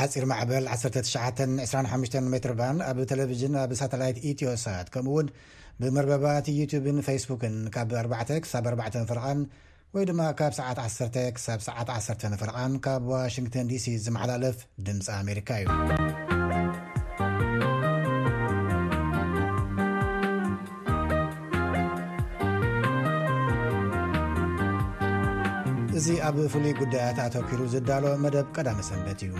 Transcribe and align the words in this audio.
ሓፂር 0.00 0.24
ማዕበል 0.30 0.64
1925 0.72 2.16
ሜትርባንድ 2.32 2.80
ኣብ 2.88 2.98
ቴሌቭዥን 3.10 3.54
ኣብ 3.62 3.70
ሳተላይት 3.80 4.18
ኢትዮሳት 4.30 4.88
ከም 4.94 5.06
ውን 5.14 5.28
ብመርበባት 5.82 6.46
ዩቱብን 6.58 6.98
ፌስቡክን 7.06 7.56
ካብ 7.76 7.90
4 8.02 8.32
ሳ4 8.52 9.02
ፍርቓን 9.10 9.40
ወይ 9.96 10.04
ድማ 10.10 10.22
ካብ 10.40 10.52
ሰዓት1 10.60 11.14
ሳ 11.46 11.50
ሰዓት 11.68 11.88
1ፍርቓን 11.98 12.74
ካብ 12.86 13.04
ዋሽንግተን 13.14 13.70
ዲሲ 13.72 13.88
ዝመዓላለፍ 14.06 14.58
ድምፂ 14.88 15.06
ኣሜሪካ 15.22 15.50
እዩ 15.62 15.68
እዚ 25.98 26.08
ኣብ 26.26 26.36
ፍሉይ 26.52 26.72
ጉዳያታት 26.80 27.34
ወኪሩ 27.38 27.60
ዝዳሎ 27.72 28.04
መደብ 28.24 28.46
ቀዳሚ 28.56 28.78
ሰንበት 28.90 29.20
እዩ 29.28 29.32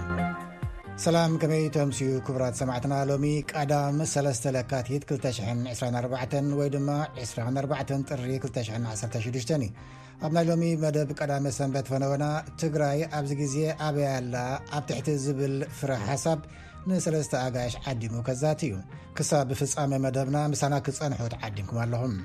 ሰላም 1.04 1.32
ከመይ 1.40 1.64
ቶምስዩ 1.74 2.06
ክቡራት 2.26 2.54
ሰማዕትና 2.60 2.94
ሎሚ 3.10 3.24
ቀዳም 3.50 3.98
3ለስተ 4.12 4.44
ለካቲት 4.54 5.02
224 5.10 6.56
ወይ 6.60 6.68
ድማ 6.74 6.88
24 7.24 8.10
ጥሪ 8.16 8.30
216 8.46 9.52
ዩ 9.66 9.68
ኣብ 10.26 10.32
ናይ 10.38 10.44
ሎሚ 10.50 10.64
መደብ 10.84 11.10
ቀዳመ 11.20 11.44
ሰንበት 11.58 11.88
ፈነወና 11.92 12.24
ትግራይ 12.62 13.00
ኣብዚ 13.18 13.30
ግዜ 13.42 13.56
ኣበያላ 13.90 14.34
ኣብ 14.78 14.82
ትሕቲ 14.88 15.10
ዝብል 15.26 15.56
ፍራሕ 15.80 16.02
ሓሳብ 16.10 16.40
ንሰለስተ 16.90 17.34
ኣጋያሽ 17.46 17.76
ዓዲሙ 17.94 18.14
ከዛት 18.30 18.60
እዩ 18.70 18.76
ክሳብ 19.18 19.46
ብፍፃሚ 19.52 19.92
መደብና 20.08 20.36
ምሳና 20.54 20.74
ክፀንሑ 20.88 21.22
ትዓዲምኩም 21.36 21.80
ኣለኹም 21.86 22.16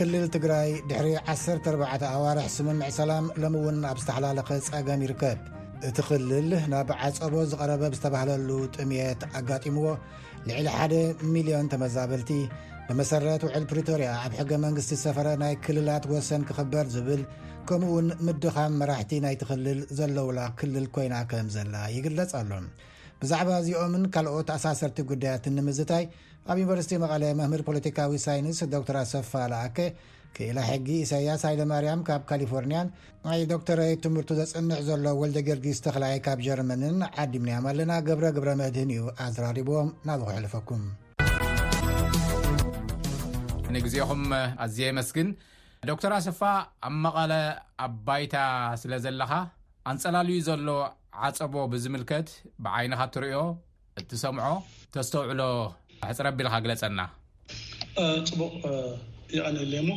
ክልል 0.00 0.26
ትግራይ 0.34 0.68
ድሕሪ 0.90 1.08
14ር 1.30 1.74
ኣዋርሕ 2.16 2.44
ስምምዕ 2.54 2.86
ሰላም 2.98 3.24
ሎምውን 3.42 3.78
ኣብ 3.88 3.98
ዝተሓላለኸ 4.02 4.50
ጸገም 4.66 5.00
ይርከብ 5.04 5.38
እቲ 5.88 5.96
ኽልል 6.06 6.48
ናብ 6.72 6.88
ዓጸቦ 7.06 7.34
ዝቐረበ 7.50 7.82
ብዝተባህለሉ 7.92 8.48
ጥምየት 8.74 9.20
ኣጋጢምዎ 9.38 9.86
ልዕሊ 10.48 10.66
1ደ 10.84 10.94
ሚልዮን 11.34 11.68
ተመዛበልቲ 11.72 12.30
ብመሠረት 12.88 13.42
ውዕል 13.46 13.64
ፕሪቶርያ 13.72 14.08
ኣብ 14.22 14.32
ሕገ 14.40 14.50
መንግስቲ 14.64 14.90
ዝሰፈረ 14.98 15.28
ናይ 15.42 15.54
ክልላት 15.66 16.06
ወሰን 16.12 16.44
ክኽበር 16.50 16.86
ዝብል 16.94 17.22
ከምኡውን 17.70 18.08
ምድኻም 18.28 18.78
መራሕቲ 18.82 19.12
ናይትኽልል 19.26 19.80
ዘለውላ 19.98 20.40
ክልል 20.62 20.88
ኮይና 20.96 21.14
ከም 21.32 21.48
ዘላ 21.56 21.74
ይግለጽ 21.96 22.32
ኣሎ 22.40 22.50
ብዛዕባ 23.22 23.48
እዚኦምን 23.62 24.04
ካልኦት 24.14 24.50
ኣሳሰርቲ 24.56 24.98
ጉዳያትን 25.08 25.54
ንምዝታይ 25.58 26.04
ኣብ 26.50 26.56
ዩኒቨርሲቲ 26.60 26.94
መቐለ 27.02 27.22
መምር 27.40 27.60
ፖለቲካዊ 27.66 28.12
ሳይንስ 28.26 28.58
ዶር 28.72 28.96
ኣሰፋ 29.00 29.32
ላኣከ 29.52 29.78
ክእላ 30.36 30.58
ሕጊ 30.68 30.86
ኢሳያስ 31.04 31.42
ሃይደማርያም 31.48 32.04
ካብ 32.08 32.22
ካሊፎርኒያን 32.30 32.88
ናይ 33.24 33.42
ዶተረይ 33.50 33.92
ትምህርቱ 34.04 34.30
ዘፅንዕ 34.40 34.78
ዘሎ 34.88 35.04
ወልደጌርጊስተክላይ 35.22 36.14
ካብ 36.26 36.38
ጀርመንን 36.46 36.96
ዓዲምናዮም 37.24 37.66
ኣለና 37.72 37.92
ገብረ 38.08 38.26
ግብረ 38.36 38.52
መድህን 38.60 38.92
እዩ 38.94 39.02
ኣዘራሪቦዎም 39.26 39.90
ናብ 40.10 40.22
ክሕልፈኩም 40.28 40.82
ንግዜኹም 43.76 44.22
ኣዝዩ 44.66 44.80
መስግን 45.00 45.28
ዶክተር 45.90 46.14
ኣሰፋ 46.20 46.40
ኣብ 46.88 46.94
መቐለ 47.04 47.32
ኣባይታ 47.88 48.36
ስለ 48.84 48.94
ዘለካ 49.06 49.32
ኣንፀላልዩ 49.92 50.38
ዘሎ 50.48 50.66
ዓፀቦ 51.26 51.54
ብዝምልከት 51.72 52.28
ብዓይነኻ 52.64 53.00
እትሪኦ 53.08 53.38
እቲ 54.00 54.10
ሰምዖ 54.22 54.44
ተስተውዕሎ 54.94 55.40
ሕፅረ 56.08 56.26
ቢልካ 56.36 56.54
ግለፀና 56.64 57.00
ፅቡቕ 58.28 58.52
ይኣነለየ 59.36 59.80
እሞ 59.84 59.90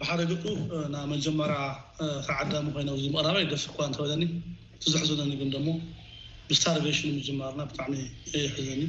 ብሓደገጡ 0.00 0.44
ናብ 0.92 1.04
መጀመርያ 1.14 1.58
ዓዳሚ 2.36 2.66
ኮይነ 2.76 2.90
ምቕራባይ 3.02 3.44
ደስ 3.52 3.64
እኳ 3.70 3.76
እንተወለኒ 3.88 4.22
ዛሕዘለኒ 4.92 5.32
ግ 5.40 5.60
ሞ 5.66 5.74
ብሳርቨሽን 6.48 7.12
ምጀማርና 7.18 7.62
ብጣዕሚ 7.72 7.94
ሕዘኒ 8.56 8.82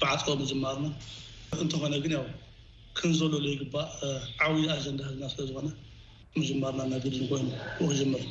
ብዓፀቦ 0.00 0.28
ምጀማር 0.42 0.76
እንተኾነ 1.64 1.94
ግን 2.06 2.14
ክንዘበለሉ 2.98 3.46
ይግባእ 3.54 3.86
ዓብይ 4.46 4.66
ኣጀንዳ 4.78 5.00
ህዝና 5.08 5.24
ስለዝኾነ 5.34 5.68
ምጀማርና 6.40 6.82
ነግድን 6.94 7.24
ኮይኑ 7.30 7.48
ክጀምር 7.90 8.22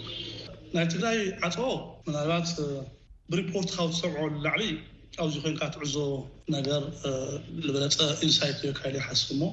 ናይ 0.76 0.86
ትግራይ 0.92 1.18
ዓፀ 1.46 1.56
ናባት 2.16 2.50
ብሪፖርት 3.32 3.70
ካብ 3.78 3.90
ዝሰብ 3.96 4.14
ላዕሊ 4.44 4.64
ኣብዚ 5.24 5.34
ኮን 5.46 5.56
ትዕዞ 5.74 5.96
ዝበለፀ 7.66 7.98
ኢሳ 8.28 8.40
ሓስ 9.08 9.22
ሞ 9.40 9.50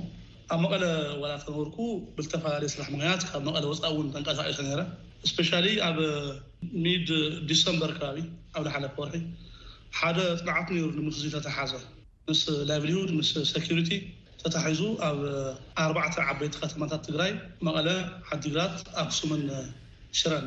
ኣብ 0.55 0.61
መቐ 0.65 0.75
ላ 1.23 1.33
ተርኩ 1.45 1.79
ብዝተፈላለየ 2.19 2.69
ስራሕ 2.75 2.87
ክት 2.93 3.25
ካ 3.31 3.41
ቐ 3.57 3.65
ወፃ 3.73 3.81
ን 4.05 4.07
ተቀሳቂሶ 4.17 4.59
ኣብ 5.89 5.99
ሚድ 6.85 7.11
ዲበ 7.51 7.75
ባ 7.83 8.05
ኣ 8.61 8.63
ሓለ 8.75 8.87
ር 9.15 9.19
ሓደ 9.99 10.19
ፅናዓት 10.39 10.69
ሩ 10.77 10.97
ምስ 11.09 11.19
ተተሓዘ 11.35 11.73
ምስ 12.31 12.43
ላቭድ 12.71 13.11
ስ 13.31 13.65
ሪቲ 13.81 13.93
ተታሒዙ 14.45 14.83
ኣብ 15.09 15.19
ኣ 16.07 16.09
ዓበቲ 16.31 16.55
ከተማታት 16.63 17.03
ትግራይ 17.09 17.33
መቐ 17.69 17.77
ዓዲግራት 18.37 18.75
ኣ 19.03 19.07
ሱም 19.19 19.31
ሽረን 20.21 20.47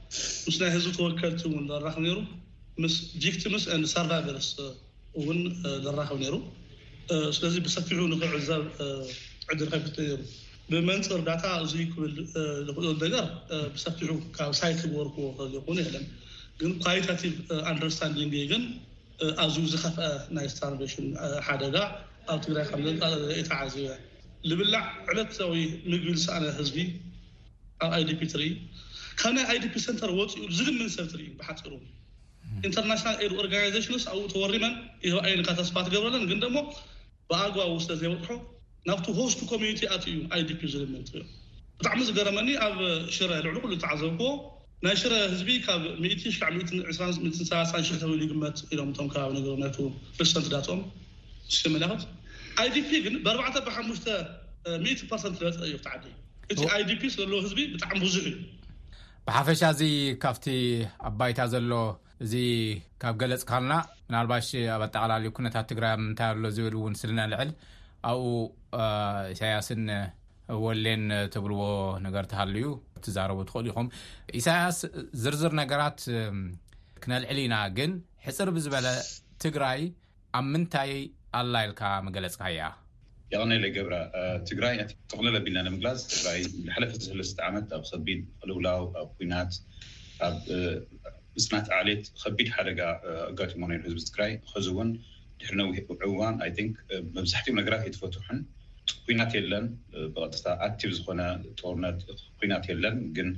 ምስይ 0.45 0.69
ህዝቢ 0.75 0.89
ተወከልቲ 0.99 1.41
ዘራኽ 1.71 1.95
ሩ 2.15 2.87
ስ 2.93 2.95
ሰርቨር 3.93 4.37
ዝራኽ 5.83 6.09
ሩ 6.33 6.35
ስለ 7.35 7.43
ሰፊ 7.75 7.89
ኽብ 8.01 8.23
ሪ 8.37 9.67
ከ 9.71 9.77
ብመፅ 10.71 11.07
ርዳ 11.21 11.29
እ 11.53 11.87
ብ 12.75 12.83
ዝክ 13.01 13.13
ሰፊ 13.83 13.97
ሳ 14.59 14.71
በርዎ 14.93 15.17
ቭ 15.67 15.79
ስታ 17.95 18.11
ግ 18.19 18.53
ኣዝዩ 19.43 19.63
ዝፍአ 19.71 20.43
ይ 20.43 20.47
ር 20.99 21.39
ሓደጋ 21.47 21.75
ኣብ 22.33 22.37
ትግራይ 22.43 22.65
ተ 23.49 23.57
ዝብላዕ 24.49 24.83
ዕለዊ 25.11 25.53
ምግቢ 25.91 26.13
ዝነ 26.25 26.43
ህዝቢ 26.59 26.77
ኣብ 27.83 27.91
idp 28.03 28.21
ርኢ 28.39 28.47
ip 29.19 29.73
ፂሩ 29.85 30.07
ረ 30.07 30.13
ዘ 30.13 30.13
ሆ 30.17 30.19
ዩ 30.35 30.47
ዘዎ 46.95 47.11
ዝ 58.13 58.19
ዩ 58.27 58.37
ሓፈሻ 59.35 59.61
እዚ 59.73 59.81
ካብቲ 60.23 60.45
ኣባይታ 61.07 61.41
ዘሎ 61.51 61.73
እዚ 62.23 62.33
ካብ 63.01 63.13
ገለፅካልና 63.21 63.73
ምናልባሽ 64.07 64.47
ኣብ 64.75 64.81
ኣጠቃላለዩ 64.87 65.29
ኩነታት 65.37 65.65
ትግራይ 65.69 65.69
ኣብ 65.93 66.01
ምንታይ 66.05 66.25
ኣሎ 66.29 66.43
ዝብል 66.55 66.75
እውን 66.79 66.95
ስለነልዕል 67.01 67.51
ኣብኡ 68.09 68.25
እሳያስን 69.33 69.83
ወሌን 70.63 71.05
ተብልዎ 71.35 71.61
ነገር 72.07 72.25
ተሃሉ 72.33 72.55
ዩ 72.65 72.73
ትዛረቡ 73.05 73.39
ትኽእሉ 73.51 73.67
ኢኹም 73.73 73.89
ኢሳያስ 74.41 74.79
ዝርዝር 75.23 75.55
ነገራት 75.61 75.99
ክነልዕል 77.05 77.39
ኢና 77.45 77.55
ግን 77.79 77.93
ሕፅር 78.27 78.51
ብዝበለ 78.57 78.89
ትግራይ 79.45 79.81
ኣብ 80.39 80.47
ምንታይ 80.53 80.93
ኣላ 81.41 81.55
ኢልካ 81.69 81.83
መገለፅካ 82.09 82.43
እያ 82.55 82.63
ይቀነለይ 83.33 83.69
ገብራ 83.75 83.95
ትግራይ 84.49 84.73
ተክለለ 85.11 85.35
ኣቢልና 85.41 85.59
ንምግላዝ 85.67 85.99
ትግራይ 86.13 86.39
ሓለፈ 86.75 86.91
ሰለስተ 87.05 87.37
ዓመት 87.49 87.67
ኣብ 87.77 87.83
ሰቢድ 87.91 88.19
ቅልውላው 88.41 88.81
ኣብ 89.01 89.09
ኩናት 89.17 89.51
ኣብ 90.27 90.35
ምፅናት 91.37 91.67
ዓሌት 91.77 92.03
ከቢድ 92.21 92.47
ሓደጋ 92.55 92.79
ኣጋትሞ 93.29 93.63
ህዝቢ 93.85 94.01
ትግራይ 94.09 94.31
ክዚ 94.51 94.67
እውን 94.73 94.89
ድሕሪ 95.41 95.59
ዊዕዋን 96.09 96.35
መብዛሕትኡ 97.17 97.53
ነገራት 97.61 97.85
ይትፈትሑን 97.89 98.41
ኩናት 99.05 99.31
የለን 99.39 99.65
ብቀጥታ 100.13 100.45
ኣክቲቭ 100.67 100.91
ዝኮነ 100.99 101.21
ርነት 101.71 101.97
ኩናት 102.41 102.63
የለን 102.71 102.97
ግን 103.17 103.29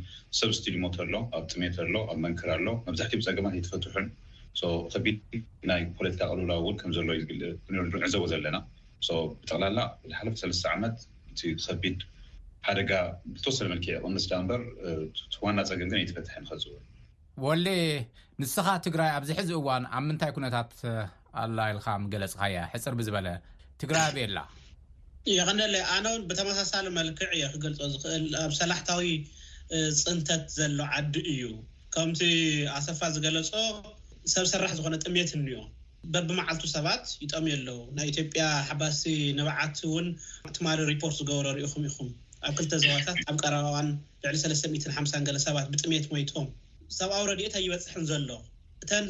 ሰብ 0.41 0.49
ዝትልሞት 0.57 0.97
ኣሎ 1.05 1.13
ኣብ 1.39 1.45
ጥሜት 1.53 1.77
ኣሎ 1.85 1.95
ኣብ 2.11 2.17
መንክር 2.25 2.49
ኣሎ 2.57 2.67
መብዛሕትኡ 2.87 3.21
ፀገማት 3.27 3.55
ትፈትሑን 3.67 4.07
ከቢድ 4.95 5.19
ናይ 5.73 5.83
ፖለቲካ 5.99 6.21
ቅልውላው 6.31 6.61
እው 6.63 6.73
ከምዘሎ 6.81 7.09
ዕዘቦ 8.07 8.23
ዘለና 8.33 8.57
ብጠቕላላ 9.09 9.79
ዝሓለፍ 10.09 10.35
ሰለስተ 10.41 10.65
ዓመት 10.75 10.95
እቲ 11.31 11.39
ከቢድ 11.65 11.99
ሓደጋ 12.67 12.91
ብተወሰለ 13.35 13.67
መልክዕ 13.73 13.95
ስዳ 14.25 14.33
ምበር 14.43 14.61
ዋና 15.45 15.57
ፀገም 15.69 15.89
ግን 15.91 15.97
ኣይትፈትሐ 16.01 16.33
ንክዝዎ 16.43 16.75
ወሊ 17.45 17.65
ንስኻ 18.41 18.67
ትግራይ 18.85 19.09
ኣብዚ 19.17 19.29
ሕዚ 19.39 19.49
እዋን 19.59 19.83
ኣብ 19.97 20.03
ምንታይ 20.09 20.31
ኩነታት 20.37 20.71
ኣላኢልካገለፅካ 21.43 22.41
እያ 22.51 22.59
ሕፅር 22.73 22.93
ብዝበለ 22.99 23.27
ትግራይ 23.81 24.07
ብየላ 24.15 24.39
ይኸነለ 25.33 25.75
ኣነ 25.95 26.05
ውን 26.13 26.23
ብተመሳሳሊ 26.29 26.85
መልክዕ 26.99 27.29
እየ 27.37 27.43
ክገልፆ 27.53 27.79
ዝኽእል 27.93 28.25
ኣብ 28.43 28.51
ሰላሕታዊ 28.61 29.03
ፅንተት 30.03 30.43
ዘሎ 30.57 30.79
ዓዲ 30.97 31.15
እዩ 31.33 31.43
ከምቲ 31.95 32.21
ኣሰፋ 32.77 32.99
ዝገለፆ 33.15 33.51
ሰብ 34.35 34.45
ስራሕ 34.53 34.71
ዝኾነ 34.79 34.95
ጥሜት 35.05 35.31
እኒዮ 35.39 35.57
በቢመዓልቱ 36.13 36.63
ሰባት 36.75 37.03
ይጠሚዩ 37.23 37.53
ኣለዉ 37.57 37.77
ናይ 37.97 38.07
ኢትዮጵያ 38.11 38.43
ሓባሲ 38.69 39.01
ንባዓት 39.37 39.77
እውን 39.87 40.07
እቲማ 40.49 40.65
ሪፖርት 40.91 41.15
ዝገብሮ 41.19 41.47
ሪኢኹም 41.57 41.83
ኢኹም 41.89 42.09
ኣብ 42.47 42.53
ክልተ 42.59 42.73
ሰባታት 42.83 43.19
ኣብ 43.31 43.37
ቀረባዋን 43.43 43.89
ልዕሊ35 44.23 45.13
ገለ 45.27 45.37
ሰባት 45.47 45.67
ብጥሜት 45.73 46.05
ሞትም 46.13 46.47
ሰብኣዊ 46.97 47.23
ረድኤት 47.31 47.53
ኣይበፅሐን 47.59 48.03
ዘሎ 48.11 48.29
እተን 48.83 49.05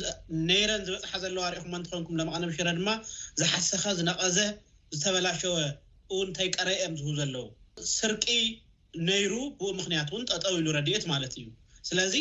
ነይረን 0.50 0.84
ዝበፅሐ 0.88 1.12
ዘለዋ 1.24 1.46
ሪኢኹም 1.54 1.74
እንትኮንኩም 1.80 2.18
ለመቐነ 2.20 2.44
ብሽረ 2.52 2.68
ድማ 2.80 2.90
ዝሓሰኸ 3.42 3.84
ዝነቐዘ 4.00 4.38
ዝተበላሸወ 4.98 5.56
እውን 6.14 6.28
እንታይ 6.30 6.50
ቀረየም 6.56 6.94
ዝህቡ 7.02 7.10
ዘለው 7.22 7.46
ስርቂ 7.98 8.26
ነይሩ 9.10 9.34
ብ 9.60 9.70
ምክንያቱ 9.80 10.10
እውን 10.14 10.26
ጠጠው 10.32 10.56
ኢሉ 10.60 10.68
ረድኤት 10.78 11.04
ማለት 11.14 11.34
እዩ 11.40 11.48
ስለዚ 11.90 12.16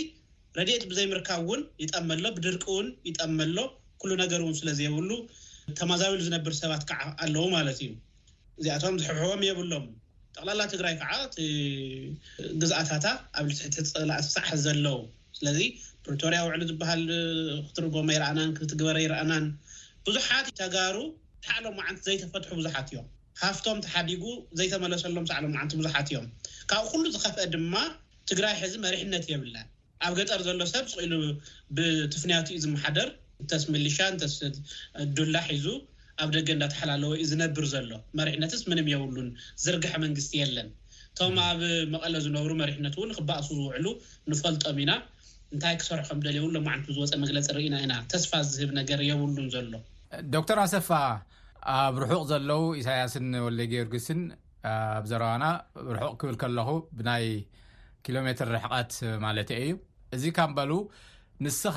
ረድኤት 0.60 0.82
ብዘይምርካብ 0.92 1.40
እውን 1.46 1.60
ይጠመሎ 1.84 2.24
ብድርቂ 2.38 2.64
እውን 2.76 2.88
ይጠመሎ 3.10 3.56
ኩሉ 4.02 4.12
ነገር 4.22 4.38
እዎም 4.43 4.54
ስለዘየብሉ 4.60 5.10
ተመዛዊሉ 5.78 6.20
ዝነብር 6.26 6.54
ሰባት 6.60 6.82
ከዓ 6.90 7.00
ኣለዉ 7.25 7.44
ማለት 7.56 7.78
እዩ 7.84 7.90
እዚኣቶም 8.60 8.96
ዝሕሕቦም 9.02 9.43
የብሎም 9.49 9.84
ጠቕላላ 10.37 10.60
ትግራይ 10.72 10.94
ከዓ 11.00 11.12
ቲግዝኣታታ 11.34 13.06
ኣብ 13.40 13.46
ልላሳዕ 13.52 14.49
ዘለዉ 14.64 14.99
ስለዚ 15.38 15.58
ፕሪቶርያ 16.06 16.38
ውዕሉ 16.46 16.62
ዝበሃል 16.70 17.02
ክትርጎመ 17.66 18.08
ይረኣናን 18.16 18.50
ክትግበረ 18.58 18.96
ይረኣናን 19.06 19.44
ብዙሓት 20.06 20.46
ተጋሩ 20.60 20.96
ሓዕሎም 21.48 21.76
ዓነቲ 21.87 22.02
ዘይተፈትሑ 22.08 22.52
ብዙሓት 22.60 22.88
እዮም 22.93 23.06
ሃፍቶም 23.43 23.78
ተሓዲጉ 23.87 24.25
ዘይተመለሰሎም 24.58 25.25
ሳዕሎም 25.31 25.52
ነቲ 25.58 25.72
ብዙሓት 25.81 26.08
እዮም 26.12 26.26
ካብኡ 26.70 26.84
ኩሉ 26.94 27.05
ዝከፍአ 27.14 27.46
ድማ 27.55 27.75
ትግራይ 28.31 28.55
ሕዚ 28.62 28.75
መሪሕነት 28.87 29.25
የብለን 29.32 29.69
ኣብ 30.06 30.12
ገጠር 30.19 30.40
ዘሎ 30.48 30.62
ሰብ 30.75 30.84
ዝክኢሉ 30.93 31.14
ብትፍንያቱ 31.78 32.46
ዩ 32.56 32.60
ዝመሓደር 32.64 33.08
ተስ 33.50 33.65
ምልሻን 33.73 34.15
ተስ 34.23 34.35
ዱላ 35.17 35.35
ሒዙ 35.53 35.67
ኣብ 36.23 36.31
ደገ 36.37 36.49
እንዳተሓላለዎዩ 36.56 37.21
ዝነብር 37.31 37.65
ዘሎ 37.75 37.91
መሪሕነትስ 38.19 38.62
ምንም 38.71 38.87
የብሉን 38.93 39.29
ዝርግሕ 39.65 39.93
መንግስቲ 40.05 40.33
የለን 40.43 40.69
እቶም 41.15 41.37
ኣብ 41.49 41.61
መቐለ 41.94 42.15
ዝነብሩ 42.27 42.50
መሪሕነት 42.62 42.94
እውን 42.99 43.11
ክበእሱ 43.19 43.49
ዝውዕሉ 43.59 43.87
ንፈልጦም 44.33 44.77
ኢና 44.83 44.93
እንታይ 45.55 45.75
ክሰርሑ 45.81 46.03
ከምደልው 46.09 46.47
ሎማዓነት 46.56 46.87
ዝወፀ 46.97 47.12
መግለፂ 47.23 47.47
ንርኢና 47.55 47.77
ኢና 47.87 47.94
ተስፋ 48.12 48.33
ዝህብ 48.53 48.71
ነገር 48.81 49.00
የብሉን 49.09 49.49
ዘሎ 49.55 49.73
ዶክተር 50.37 50.59
ኣሰፋ 50.67 50.89
ኣብ 51.79 51.97
ርሑቕ 52.03 52.23
ዘለው 52.33 52.62
ኢሳያስን 52.81 53.27
ወለጊዮርግስን 53.47 54.21
ኣብዘረባና 54.73 55.44
ርሑቕ 55.94 56.15
ክብል 56.23 56.37
ከለኹ 56.43 56.69
ብናይ 56.99 57.27
ኪሎሜትር 58.06 58.49
ርሕቐት 58.56 58.93
ማለት 59.27 59.50
እዩ 59.62 59.75
እዚ 60.17 60.23
ካምበሉ 60.39 60.73
ንስኻ 61.44 61.77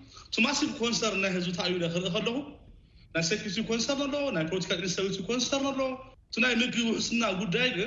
ቲ 0.35 0.41
ማ 0.45 0.49
ኮሰር 0.79 1.13
ናይ 1.23 1.31
ህዝ 1.37 1.45
ር 1.53 1.67
ሪ 1.81 1.87
ር 2.03 2.09
ፖለቲ 2.15 2.35
ን 6.39 6.43
ር 6.51 6.51
ይ 6.51 6.55
ምግቢ 6.59 6.77
ውህስና 6.89 7.23
ጉዳይ 7.39 7.69
ግ 7.77 7.79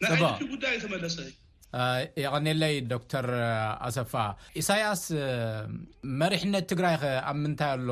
ናነት 0.03 0.41
ጉዳይ 0.55 0.75
ተመለሰ 0.85 1.17
የቀኒለይ 2.23 2.75
ዶክተር 2.93 3.27
ኣሰፋ 3.89 4.13
ኢሳያስ 4.61 5.03
መሪሕነት 6.23 6.65
ትግራይ 6.73 6.95
ኣብ 7.31 7.37
ምንታይ 7.43 7.71
ኣሎ 7.77 7.91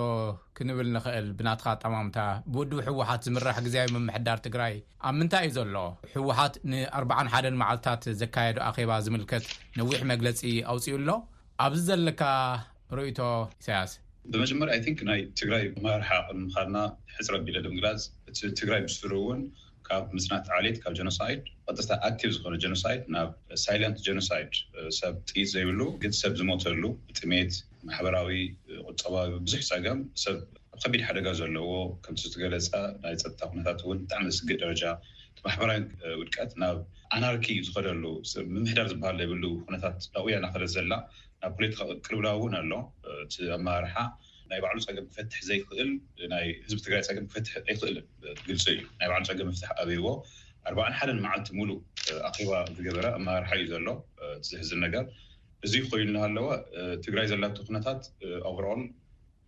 ክንብል 0.58 0.88
ንክእል 0.96 1.26
ብናትኻ 1.38 1.66
ጠማምታ 1.84 2.18
ብወድ 2.52 2.72
ሕወሓት 2.88 3.20
ዝምራሕ 3.28 3.58
ግዜ 3.66 3.76
መምሕዳር 3.96 4.40
ትግራይ 4.46 4.74
ኣብ 5.08 5.14
ምንታይ 5.20 5.44
እዩ 5.50 5.54
ዘሎ 5.58 5.76
ሕወሓት 6.14 6.56
ን4ዓሓ 6.72 7.42
መዓልትታት 7.62 8.04
ዘካየዱ 8.22 8.58
ኣኼባ 8.70 8.90
ዝምልከት 9.06 9.46
ነዊሕ 9.80 10.00
መግለፂ 10.12 10.40
ኣውፅኡ 10.74 10.96
ኣሎ 11.02 11.08
ኣብዚ 11.66 11.80
ዘለካ 11.90 12.22
ርእቶ 13.00 13.20
ኢሳያስ 13.62 13.92
ብመጀመርያ 14.32 14.74
ናይ 15.10 15.20
ትግራይ 15.40 15.62
መራርሓቅምካልና 15.84 16.78
ሕፅረቢለ 17.18 17.56
ምግላፅ 17.76 18.02
እቲ 18.30 18.38
ትግራይ 18.60 18.80
ምስሩ 18.86 19.10
እውን 19.22 19.40
ካብ 19.90 20.04
ምፅናት 20.14 20.46
ዓሌት 20.56 20.76
ካብ 20.82 20.92
ጀኖሳይድ 20.98 21.42
ቀጥስታ 21.66 21.90
ኣክቲቭ 22.08 22.30
ዝኮነ 22.36 22.54
ጀኖሳይድ 22.64 23.02
ናብ 23.14 23.28
ሳይለንት 23.64 23.98
ጀኖሳይድ 24.06 24.50
ሰብ 24.98 25.14
ጥይት 25.30 25.48
ዘይብሉ 25.54 25.80
ግ 26.02 26.10
ሰብ 26.20 26.32
ዝሞተሉ 26.40 26.82
ብጥሜት 27.08 27.52
ማሕበራዊ 27.88 28.30
ቁጠባዊ 28.90 29.26
ቡዙሕ 29.44 29.60
ፀገም 29.70 30.00
ሰብ 30.24 30.36
ኣብ 30.74 30.76
ከቢድ 30.82 31.00
ሓደጋ 31.08 31.28
ዘለዎ 31.40 31.70
ከምቲ 32.06 32.20
ዝትገለፀ 32.26 32.72
ናይ 33.04 33.14
ፀጥታ 33.24 33.40
ነታት 33.60 33.80
እውን 33.86 34.00
ብጣዕሚ 34.04 34.28
ስግእ 34.40 34.60
ደረጃ 34.64 34.82
እቲ 35.30 35.40
ማሕበራዊ 35.48 35.80
ውድቀት 36.20 36.52
ናብ 36.64 36.76
ኣናርኪ 37.16 37.46
ዝኸደሉ 37.68 38.04
ምምሕዳር 38.54 38.88
ዝበሃል 38.94 39.18
ዘይብሉ 39.22 39.44
ኩነታት 39.68 39.98
ኣቁያ 40.20 40.36
ናክደት 40.46 40.72
ዘላ 40.76 40.92
ናብ 41.42 41.52
ፖለቲካዊ 41.60 41.92
ቅልብላዊ 42.04 42.36
እውን 42.40 42.56
ኣሎ 42.62 42.72
እቲኣመራርሓ 43.24 43.96
ናይ 44.50 44.60
ባዕሉ 44.64 44.78
ፀገም 44.88 45.06
ክፈትሕ 45.10 45.40
ዘይክእል 45.48 45.88
ናይ 46.32 46.44
ህዝቢ 46.64 46.78
ትግራይ 46.84 47.02
ፀገም 47.08 47.24
ክፈትሕ 47.30 47.54
ኣይክእልን 47.70 48.06
ግልፂ 48.48 48.64
እዩ 48.74 48.78
ናይ 49.00 49.08
ባዕሉ 49.10 49.22
ፀገም 49.30 49.48
መፍታሕ 49.50 49.72
ኣበይዎ 49.82 50.06
ኣርባዓ 50.68 50.86
ሓደን 50.98 51.20
መዓልቲ 51.24 51.48
ሙሉ 51.58 51.70
ኣኪባ 52.28 52.50
ትገበረ 52.76 53.06
ኣመራርሓ 53.18 53.50
እዩ 53.58 53.66
ዘሎ 53.72 53.88
ዝሕዝን 54.50 54.80
ነገር 54.86 55.04
እዚ 55.66 55.72
ክኮይኑ 55.84 56.08
ናሃለዎ 56.16 56.46
ትግራይ 57.04 57.26
ዘላት 57.32 57.56
ኩነታት 57.68 58.02
ኦቨርኣል 58.50 58.82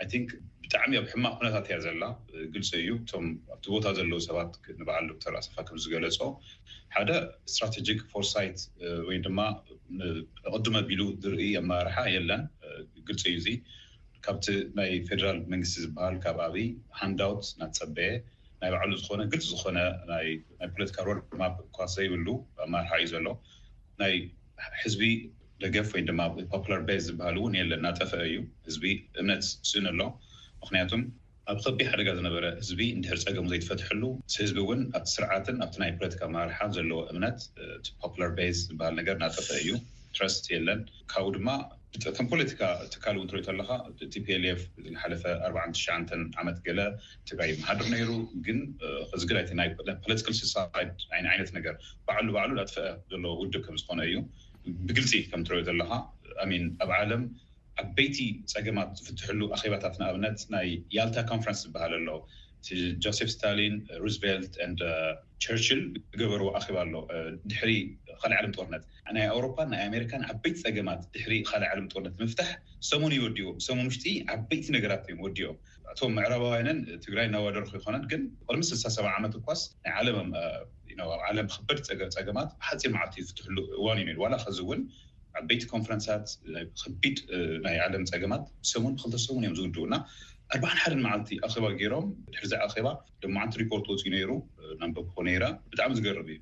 ኣይን 0.04 0.22
ብጣዕሚ 0.62 0.92
ኣብ 1.00 1.06
ሕማቅ 1.12 1.32
ኩነታት 1.40 1.64
እያ 1.68 1.76
ዘላ 1.86 2.04
ግልፂ 2.54 2.70
እዩ 2.82 2.90
እቶም 3.00 3.24
ኣብቲ 3.54 3.64
ቦታ 3.74 3.86
ዘለው 3.98 4.20
ሰባት 4.26 4.52
ንባዓል 4.80 5.04
ዶክተር 5.12 5.34
ኣሰፋ 5.40 5.56
ከምዝገለፆ 5.68 6.20
ሓደ 6.94 7.10
ስትራቴጂክ 7.54 8.00
ፎርሳይት 8.12 8.58
ወይ 9.08 9.18
ድማ 9.26 9.38
ኣቅድመ 10.54 10.74
ኣቢሉ 10.84 11.02
ዝርኢ 11.24 11.44
ኣመራርሓ 11.62 11.98
የለን 12.16 12.42
ግልፂ 13.10 13.22
እዩ 13.32 13.36
እዚ 13.42 13.48
ካብቲ 14.24 14.46
ናይ 14.78 14.90
ፌደራል 15.08 15.38
መንግስቲ 15.52 15.76
ዝበሃል 15.84 16.16
ካብ 16.24 16.38
ኣብይ 16.46 16.66
ሃንዳውት 17.00 17.44
እናፀበየ 17.54 18.08
ናይ 18.62 18.70
ባዕሉ 18.72 18.90
ዝኮነ 19.00 19.22
ግልፅ 19.32 19.46
ዝኮነ 19.52 19.78
ናይ 20.10 20.26
ፖለቲካ 20.74 20.98
ሮር 21.06 21.18
ማ 21.40 21.44
ኳሶ 21.76 21.94
ይብሉ 22.06 22.26
ኣማርሓ 22.64 22.90
እዩ 23.02 23.06
ዘሎ 23.12 23.26
ናይ 24.00 24.12
ሕዝቢ 24.80 25.02
ደገፍ 25.62 25.88
ወይ 25.94 26.02
ድማ 26.08 26.20
ፖር 26.64 26.78
ዝበሃሉ 27.06 27.38
እውን 27.42 27.54
የለን 27.60 27.80
እናጠፍአ 27.80 28.20
እዩ 28.28 28.36
ህዝቢ 28.66 28.84
እምነት 29.22 29.42
ስእን 29.70 29.86
ኣሎ 29.92 30.00
ምክንያቱም 30.62 31.02
ኣብ 31.52 31.58
ከቢ 31.64 31.78
ሓደጋ 31.90 32.08
ዝነበረ 32.18 32.44
ህዝቢ 32.60 32.80
ንድህር 32.98 33.18
ፀገሙ 33.24 33.44
ዘይትፈትሐሉ 33.52 34.02
እቲ 34.26 34.34
ህዝቢ 34.44 34.56
እውን 34.64 34.80
ኣብቲ 34.98 35.08
ስርዓትን 35.16 35.56
ኣብቲ 35.64 35.76
ናይ 35.82 35.90
ፖለቲካ 35.98 36.22
ኣማራርሓ 36.30 36.58
ዘለዎ 36.76 37.00
እምነት 37.12 37.38
ፖ 38.02 38.12
ዝሃል 38.66 38.94
ነገር 39.00 39.16
እናጠፍአ 39.20 39.54
እዩ 39.62 39.70
ትረስት 40.16 40.44
የለን 40.54 40.80
ካብብኡ 41.12 41.30
ድማ 41.40 41.48
ከም 42.16 42.26
ፖለቲካ 42.32 42.60
ትካልው 42.92 43.22
እንትሪኦ 43.22 43.46
ኣለካ 43.52 43.70
ቲፒልፍ 44.14 44.60
ሓፈ 45.02 45.22
4 45.46 45.80
ዓመት 46.40 46.58
ገለ 46.66 46.80
ትግራይ 47.28 47.50
ማሃድር 47.62 47.88
ነይሩ 47.94 48.10
ግን 48.46 48.58
እዚግፖለቲካ 49.16 50.28
ሶሳይ 50.42 50.84
ዓይነት 51.32 51.50
ነገር 51.56 51.74
በዕሉ 52.08 52.28
ባዕሉ 52.36 52.52
እናትፍአ 52.56 52.86
ዘለዎ 53.14 53.32
ውድብ 53.42 53.62
ከም 53.66 53.78
ዝኮነ 53.82 54.00
እዩ 54.10 54.18
ብግልፂ 54.88 55.12
ከም 55.32 55.42
ትሪኦ 55.48 55.62
ዘለካ 55.70 55.90
ን 56.62 56.64
ኣብ 56.84 56.90
ዓለም 57.00 57.24
ኣበይቲ 57.82 58.18
ፀገማት 58.54 58.90
ዝፍትሕሉ 59.00 59.40
ኣኼባታት 59.56 59.94
ንኣብነት 60.02 60.38
ናይ 60.54 60.66
ያልታ 60.98 61.16
ኮንፈረንስ 61.32 61.62
ዝበሃል 61.66 61.94
ኣለዎ 61.98 62.18
ጆ 63.04 63.10
ስታሊን 63.32 63.74
ሩስበት 64.04 64.54
ቸርል 65.42 65.82
ገበሩ 66.20 66.42
ኣባ 66.58 66.76
ሎ 67.68 67.78
ድ 67.90 67.98
ካ 68.22 68.24
ዓለ 68.24 68.32
ርነትና 68.44 68.74
ኣሮፓ 69.36 69.56
ናይ 69.72 69.82
ኣሜካ 69.88 70.12
ዓበይቲ 70.32 70.56
ፀገማት 70.64 71.00
ድ 71.12 71.14
ለ 71.30 71.36
ርነት 71.78 72.14
ፍሕ 72.38 72.48
ሰሙን 72.90 73.12
ይወዲዎ 73.18 73.48
ሽ 73.94 74.14
ዓበይቲ 74.34 74.64
ነገራት 74.76 75.04
እዮም 75.10 75.20
ወዲዎም 75.26 75.56
ቶም 75.98 76.12
መዕረባውያን 76.18 76.68
ትግራይ 77.04 77.26
እናዋደር 77.30 77.64
ይኮነ 77.78 77.96
ግ 78.10 78.18
ሚስሳሰዓት 78.62 79.36
ኳስ 79.46 79.62
ና 80.98 81.46
በድፀገማት 81.68 82.50
ሓፂር 82.68 83.22
ዝሉ 83.38 83.56
እዋንእዩ 83.78 84.20
ከዚ 84.44 84.58
ውን 84.70 84.82
ዓበይቲ 85.40 85.62
ኮንፈረንት 85.72 86.06
ቢድ 87.02 87.18
ናይ 87.66 87.76
ለ 87.94 88.02
ፀገማት 88.14 88.44
ሰሙን 88.72 88.94
ብክል 88.98 89.18
ሰን 89.26 89.38
እዮም 89.42 89.54
ዝውድቡና 89.58 89.94
ኣርባዓን 90.54 90.78
ሓደን 90.82 91.00
መዓልቲ 91.04 91.32
ኣኼባ 91.46 91.64
ገይሮም 91.80 92.06
ድሕርዚ 92.32 92.52
ኣኼባ 92.64 92.86
ድመዓቲ 93.22 93.52
ሪፖርት 93.60 93.82
ተወፅእ 93.86 94.10
ነይሩ 94.14 94.30
ናንበኮነራ 94.80 95.44
ብጣዕሚ 95.72 95.92
ዝገርብ 95.98 96.28
እዩ 96.34 96.38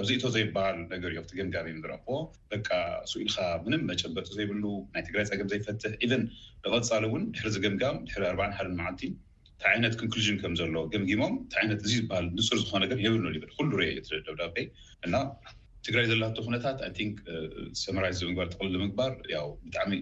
ኣብዚእቶ 0.00 0.24
ዘይበሃል 0.34 0.78
ነገር 0.92 1.08
እዩ 1.12 1.18
ኣብቲ 1.22 1.32
ገምጋሚ 1.40 1.66
እዮም 1.70 1.80
ዝረክቦ 1.86 2.08
በ 2.50 2.60
ስኢ 3.12 3.22
ኢልካ 3.24 3.38
ምን 3.64 3.74
መጨበጢ 3.90 4.28
ዘይብሉ 4.38 4.64
ናይ 4.94 5.02
ትግራይ 5.08 5.26
ፀገም 5.30 5.48
ዘይፈትሕ 5.52 5.94
ኢቨን 6.06 6.22
ንቐፃሊ 6.68 7.02
እውን 7.10 7.24
ድሕርዚ 7.34 7.56
ገምጋም 7.66 7.98
ድሕሪ 8.10 8.24
ኣርባዓ 8.30 8.48
ሓደን 8.58 8.76
ማዓልቲ 8.80 9.02
እንታይ 9.52 9.70
ዓይነት 9.74 9.94
ኮንሊሽን 10.02 10.38
ከምዘሎዎ 10.44 10.84
ገምጊሞም 10.94 11.34
እታ 11.42 11.54
ዓይነት 11.62 11.80
እዚዩ 11.86 11.98
ዝበሃል 12.04 12.28
ንስር 12.38 12.58
ዝኮነ 12.64 12.82
ር 12.96 13.00
የብልንሉ 13.06 13.34
ል 13.46 13.50
ኩሉ 13.58 13.70
ር 13.80 13.88
የደብዳቤ 13.88 14.56
ትግራይ 15.86 16.04
ዘላት 16.10 16.36
ነታት 16.54 16.78
ን 17.08 17.14
ሰማራይምግባር 17.82 18.46
ጥቅልምግባር 18.54 19.10
ብጣዕሚ 19.66 19.92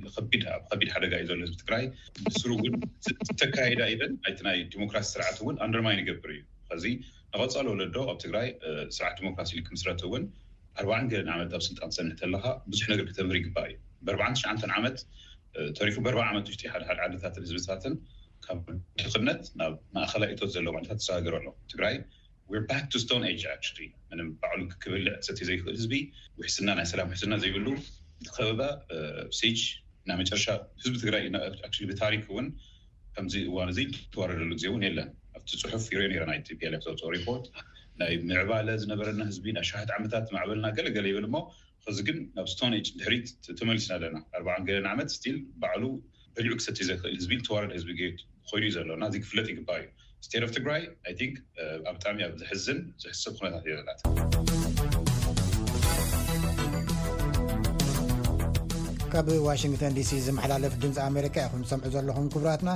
ከቢድ 0.68 0.88
ሓደጋ 0.94 1.12
እዩ 1.22 1.26
ዘሎ 1.30 1.38
ህዝቢ 1.44 1.58
ትግራይ 1.62 1.84
ምስሩ 2.26 2.50
እውን 2.56 2.74
ዝተከይዳ 3.28 3.80
ኢደን 3.94 4.14
ይ 4.30 4.34
ናይ 4.48 4.58
ዲሞክራሲ 4.74 5.06
ስርዓት 5.14 5.38
እውን 5.42 5.56
ንደርማይ 5.70 5.94
ይገብር 6.02 6.30
እዩ 6.34 6.40
ከዚ 6.70 6.84
ንቐፀሉ 7.38 7.66
ወለ 7.74 7.82
ዶ 7.94 7.98
ኣብ 8.12 8.18
ትግራይ 8.24 8.46
uh, 8.68 8.84
ስርዓት 8.96 9.14
ዲሞክራሲ 9.20 9.50
ልክ 9.58 9.68
ምስረት 9.74 10.00
ውን 10.12 10.24
ኣዓ 10.82 10.90
ገለን 11.12 11.30
ዓመት 11.36 11.50
ኣብ 11.58 11.62
ስልጣን 11.68 11.90
ሰንሕተኣለካ 11.98 12.46
ብዙሕ 12.72 12.86
ነገር 12.92 13.04
ክተምህሪ 13.10 13.38
ይግበኣል 13.42 13.72
እዩ 13.74 14.06
ብ4ተሽዓ 14.18 14.72
ዓመት 14.80 14.96
ተሪፉ 15.80 15.96
ብ4ዓ 16.06 16.26
ዓት 16.38 16.46
ውሽጢ 16.52 16.62
ሓደሓደ 16.72 16.98
ዓታት 17.18 17.36
ህዝቢትን 17.44 17.94
ካብ 18.46 18.66
ክብነት 19.12 19.44
ናብ 19.60 19.74
ማእከላቶት 19.98 20.50
ዘለዎ 20.56 20.74
ታት 20.88 20.98
ተሰጋገር 21.02 21.34
ኣሎ 21.40 21.46
ትግራይ 21.72 21.94
ስቶ 23.02 23.12
ባዕሉ 24.40 24.60
ክበልዕ 24.82 25.12
ክሰት 25.20 25.38
ዘይክእል 25.48 25.74
ህዝቢ 25.78 25.94
ውሕስና 26.38 26.68
ናይ 26.78 26.86
ሰላም 26.90 27.08
ውሕስና 27.10 27.32
ዘይብሉ 27.42 27.66
ቲከበባ 28.26 28.60
ች 29.38 29.62
ናይ 30.08 30.16
መጨረሻ 30.20 30.44
ህዝቢ 30.82 30.92
ትግራይ 31.02 31.24
ብታሪክ 31.90 32.22
ውን 32.36 32.46
ከምዚ 33.16 33.34
እዋን 33.48 33.68
እዚ 33.72 33.80
ተዋረደሉ 34.14 34.50
ግዜ 34.58 34.64
እውን 34.70 34.82
የለን 34.86 35.08
ኣብቲ 35.38 35.50
ፅሑፍ 35.62 35.84
ርዮ 36.02 36.20
ናኢዮያ 36.30 36.68
ዘፅኦ 36.86 37.08
ሪፖርት 37.16 37.46
ናይ 38.02 38.12
ምዕባለ 38.28 38.68
ዝነበረና 38.82 39.20
ህዝቢ 39.30 39.44
ናይ 39.58 39.64
ሸሓት 39.70 39.90
ዓታት 39.96 40.26
ማዕበልና 40.36 40.70
ገለገለ 40.78 41.06
ይብል 41.12 41.26
ሞ 41.34 41.36
ከዚ 41.86 41.98
ግን 42.08 42.18
ናብ 42.36 42.46
ስቶንጅ 42.54 42.86
ድሕሪት 43.00 43.26
ተመልስና 43.60 43.92
ኣለና 43.98 44.16
ኣርዓ 44.38 44.56
ገለና 44.68 44.86
ዓመት 44.94 45.10
ስል 45.16 45.36
ባዕሉ 45.64 45.84
በዑ 46.36 46.48
ክሰትእዩ 46.60 46.86
ዘክእል 46.92 47.16
ዝ 47.24 47.28
ተዋረድ 47.48 47.72
ህዝቢ 47.78 47.98
ኮይሉ 48.50 48.62
እዩ 48.66 48.72
ዘሎእናእዚ 48.78 49.16
ክፍለጥ 49.26 49.48
ይግባእ 49.54 49.82
እዩ 49.84 49.88
ስቴ 50.24 50.34
ትግራይ 50.56 50.82
uh, 50.88 51.88
ኣብ 51.88 51.94
ብጣዕሚ 51.96 52.18
እ 52.26 52.30
ዝሕዝን 52.40 52.78
ዝሕስብ 53.02 53.32
ኩነታት 53.40 53.64
የናት 53.70 54.00
ካብ 59.12 59.26
ዋሽንግተን 59.48 59.92
ዲሲ 59.98 60.12
ዝመሓላለፍ 60.26 60.72
ድምፂ 60.84 60.96
ኣሜሪካ 61.10 61.36
ኢኹም 61.48 61.62
ዝሰምዑ 61.68 61.88
ዘለኹም 61.96 62.26
ክቡራትና 62.32 62.70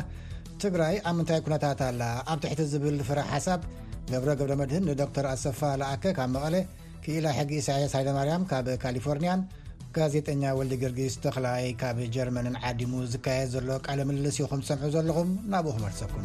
ትግራይ 0.65 0.95
ኣብ 1.09 1.15
ምንታይ 1.21 1.41
ኩነታት 1.47 1.81
ኣላ 1.89 2.03
ኣብ 2.33 2.39
ትሕቲ 2.45 2.63
ዝብል 2.73 2.99
ፍረሕ 3.09 3.27
ሓሳብ 3.35 3.61
ገብረ 4.13 4.31
ገብረ 4.41 4.53
መድህን 4.61 4.87
ንዶክተር 4.91 5.27
ኣሰፋ 5.33 5.61
ላኣከ 5.83 6.05
ካብ 6.19 6.31
መቐለ 6.37 6.57
ክኢላ 7.05 7.27
ሕጊ 7.39 7.51
ኢሳይያስ 7.63 7.93
ሃይደማርያም 7.99 8.47
ካብ 8.53 8.67
ካሊፎርኒያን 8.85 9.43
ጋዜጠኛ 9.97 10.43
ወልዲግርጊስተኽላይ 10.59 11.65
ካብ 11.83 11.99
ጀርመንን 12.17 12.59
ዓዲሙ 12.71 12.93
ዝካየድ 13.15 13.49
ዘሎ 13.55 13.69
ቃል 13.87 14.01
ምልስ 14.11 14.39
ዩኹም 14.43 14.63
ዝሰምዑ 14.69 14.91
ዘለኹም 14.97 15.31
ናብኡኹም 15.55 15.87
ኣርሰኩም 15.91 16.25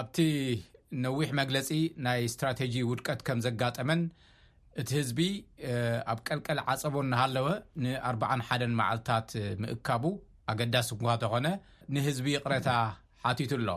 ኣብቲ 0.00 0.18
ነዊሕ 1.04 1.28
መግለፂ 1.38 1.68
ናይ 2.06 2.20
ስትራቴጂ 2.34 2.74
ውድቀት 2.90 3.20
ከም 3.26 3.38
ዘጋጠመን 3.46 4.00
እቲ 4.80 4.88
ህዝቢ 4.98 5.20
ኣብ 6.12 6.18
ቀልቀል 6.26 6.58
ዓፀቦ 6.72 6.94
እሃለወ 7.14 7.46
ንኣ 7.84 8.28
ሓን 8.48 8.74
መዓልታት 8.80 9.30
ምእካቡ 9.62 10.04
ኣገዳሲ 10.52 10.90
ተኾነ 11.22 11.46
ንህዝቢ 11.94 12.26
ቕረታ 12.44 12.68
ሓቲቱ 13.24 13.52
ኣሎ 13.58 13.68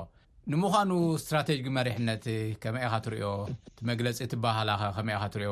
ንምዃኑ 0.51 0.91
ስትራቴጂ 1.23 1.65
መሪሕነት 1.77 2.23
መትሪዮ 2.93 3.27
መግለፂ 3.89 4.19
ትባህላኸ 4.31 5.27
ትሪዮ 5.35 5.51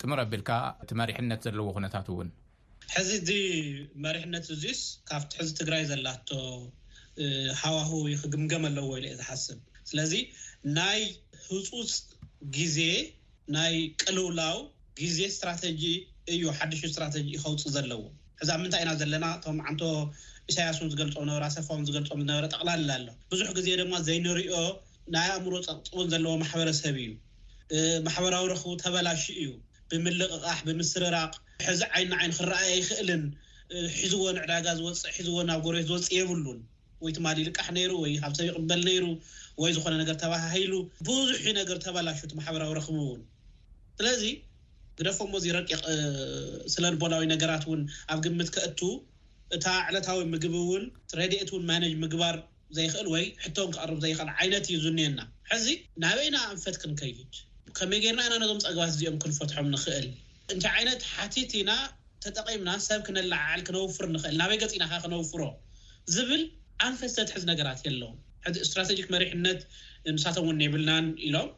ጥምር 0.00 0.20
ቢልካ 0.32 0.50
ቲ 0.88 0.98
መሪሕነት 1.00 1.42
ዘለዎ 1.48 1.68
ነታት 1.86 2.08
ውን 2.18 2.30
ሕዚ 2.94 3.10
ዚ 3.28 3.32
መሪሕነት 4.06 4.46
እዚዩስ 4.54 4.82
ካብቲ 5.10 5.34
ዚ 5.48 5.54
ትግራይ 5.60 5.84
ዘላ 5.92 6.06
ሃዋህ 7.60 8.18
ክግምገም 8.22 8.62
ኣለዎ 8.68 8.84
ወለ 8.92 9.04
የ 9.10 9.14
ዝሓስብ 9.18 9.58
ስለዚ 9.90 10.12
ናይ 10.78 11.00
ህፁፅ 11.48 11.72
ግዜ 12.56 12.78
ናይ 13.56 13.74
ቅልውላው 14.02 14.58
ግዜ 15.00 15.18
እስትራተጂ 15.32 15.82
እዩ 16.32 16.42
ሓዱሽ 16.58 16.82
ስትራተጂ 16.92 17.26
ይኸውፅ 17.36 17.64
ዘለዎ 17.76 18.00
እዚ 18.42 18.48
ብ 18.56 18.58
ምንታይ 18.62 18.82
ኢና 18.84 18.90
ዘለና 19.02 19.24
እቶም 19.36 19.58
ዓን 19.68 19.76
ኢሳያስን 20.50 20.88
ዝገልፆ 20.92 21.14
ዝነበ 21.24 21.44
ሰፋን 21.56 21.80
ዝገልፆም 21.88 22.18
ዝነበረ 22.24 22.44
ጠቕላላ 22.54 22.90
ኣሎ 22.98 23.08
ብዙሕ 23.32 23.48
ግዜ 23.58 23.68
ድማ 23.80 23.92
ዘይንሪኦ 24.08 24.54
ናይ 25.14 25.28
ኣእምሮ 25.36 25.54
ፀቕፅውን 25.68 26.06
ዘለዎ 26.14 26.32
ማሕበረሰብ 26.42 26.96
እዩ 27.04 27.08
ማሕበራዊ 28.08 28.44
ረኽቡ 28.52 28.72
ተበላሽ 28.84 29.24
እዩ 29.42 29.48
ብምልቕቃሕ 29.92 30.58
ብምስር 30.68 31.04
ራቅ 31.16 31.32
ሕዚ 31.68 31.80
ዓይንና 31.96 32.14
ዓይኒ 32.22 32.32
ክረኣየ 32.40 32.70
ይኽእልን 32.80 33.24
ሒዚ 34.00 34.12
ዎኑ 34.24 34.36
ዕዳጋ 34.44 34.66
ዝወፅእ 34.80 35.12
ሒዚ 35.18 35.28
ዎን 35.36 35.48
ኣብ 35.56 35.60
ጎሬት 35.68 35.86
ዝወፅእ 35.90 36.12
የብሉን 36.20 36.60
ወ 37.06 37.12
ማ 37.24 37.28
ልቃሕ 37.46 37.66
ሩ 37.90 37.92
ወካብ 38.04 38.32
ሰብ 38.38 38.46
ይቅበል 38.50 38.80
ነይሩ 38.88 39.04
ወይ 39.62 39.70
ዝኾነ 39.76 39.94
ነገር 40.02 40.16
ተባሂሉ 40.22 40.72
ብዙሕ 41.06 41.42
ነገር 41.60 41.76
ተበላሽቲ 41.84 42.30
ማሕበራዊ 42.38 42.70
ረክሚ 42.78 42.96
እውን 43.06 43.20
ስለዚ 43.98 44.22
ግደፎ 44.98 45.18
ሞ 45.32 45.36
ዚ 45.44 45.46
ረቂቅ 45.58 45.80
ስለቦላዊ 46.74 47.24
ነገራት 47.34 47.64
ን 47.78 47.82
ኣብ 48.12 48.18
ግምት 48.24 48.48
ክእቱ 48.54 48.80
እታ 49.56 49.66
ዕለታዊ 49.90 50.20
ምግቢ 50.34 50.54
እውን 50.64 50.84
ረድት 51.18 51.50
ን 51.60 51.64
ማጅ 51.70 51.92
ምግባር 52.04 52.36
ዘይኽእል 52.76 53.08
ወይ 53.14 53.24
ሕቶ 53.44 53.56
ክቀር 53.70 53.90
ዘይል 54.04 54.30
ዓይነት 54.40 54.64
እዩ 54.70 54.76
ዝንየና 54.84 55.20
ሕዚ 55.50 55.66
ናበና 56.04 56.36
እንፈት 56.54 56.76
ክንከዩድ 56.82 57.34
ከመይ 57.78 58.00
ጌይርና 58.04 58.22
ና 58.30 58.34
ነዞም 58.42 58.60
ፀግባት 58.64 58.90
እዚኦም 58.94 59.16
ክንፈትሖም 59.24 59.68
ንክእል 59.74 60.06
እንታይ 60.52 60.76
ይነት 60.82 61.00
ሓቲት 61.14 61.52
ኢና 61.60 61.70
ተጠምና 62.24 62.70
ሰብ 62.88 63.00
ክነላዓል 63.06 63.60
ክነውፍር 63.68 64.06
ንኽእል 64.14 64.36
ናበይ 64.40 64.58
ገፂኢና 64.62 64.84
ክነውፍሮ 65.04 65.40
ኣንፈት 66.84 67.10
ዘትሕዝ 67.16 67.44
ነገራት 67.50 67.80
የለዎም 67.86 68.16
ሕዚ 68.46 68.56
እስትራቴጂክ 68.66 69.06
መሪሕነት 69.14 69.60
ምሳቶም 70.16 70.44
እውን 70.46 70.56
ነይብልናን 70.62 71.06
ኢሎም 71.26 71.48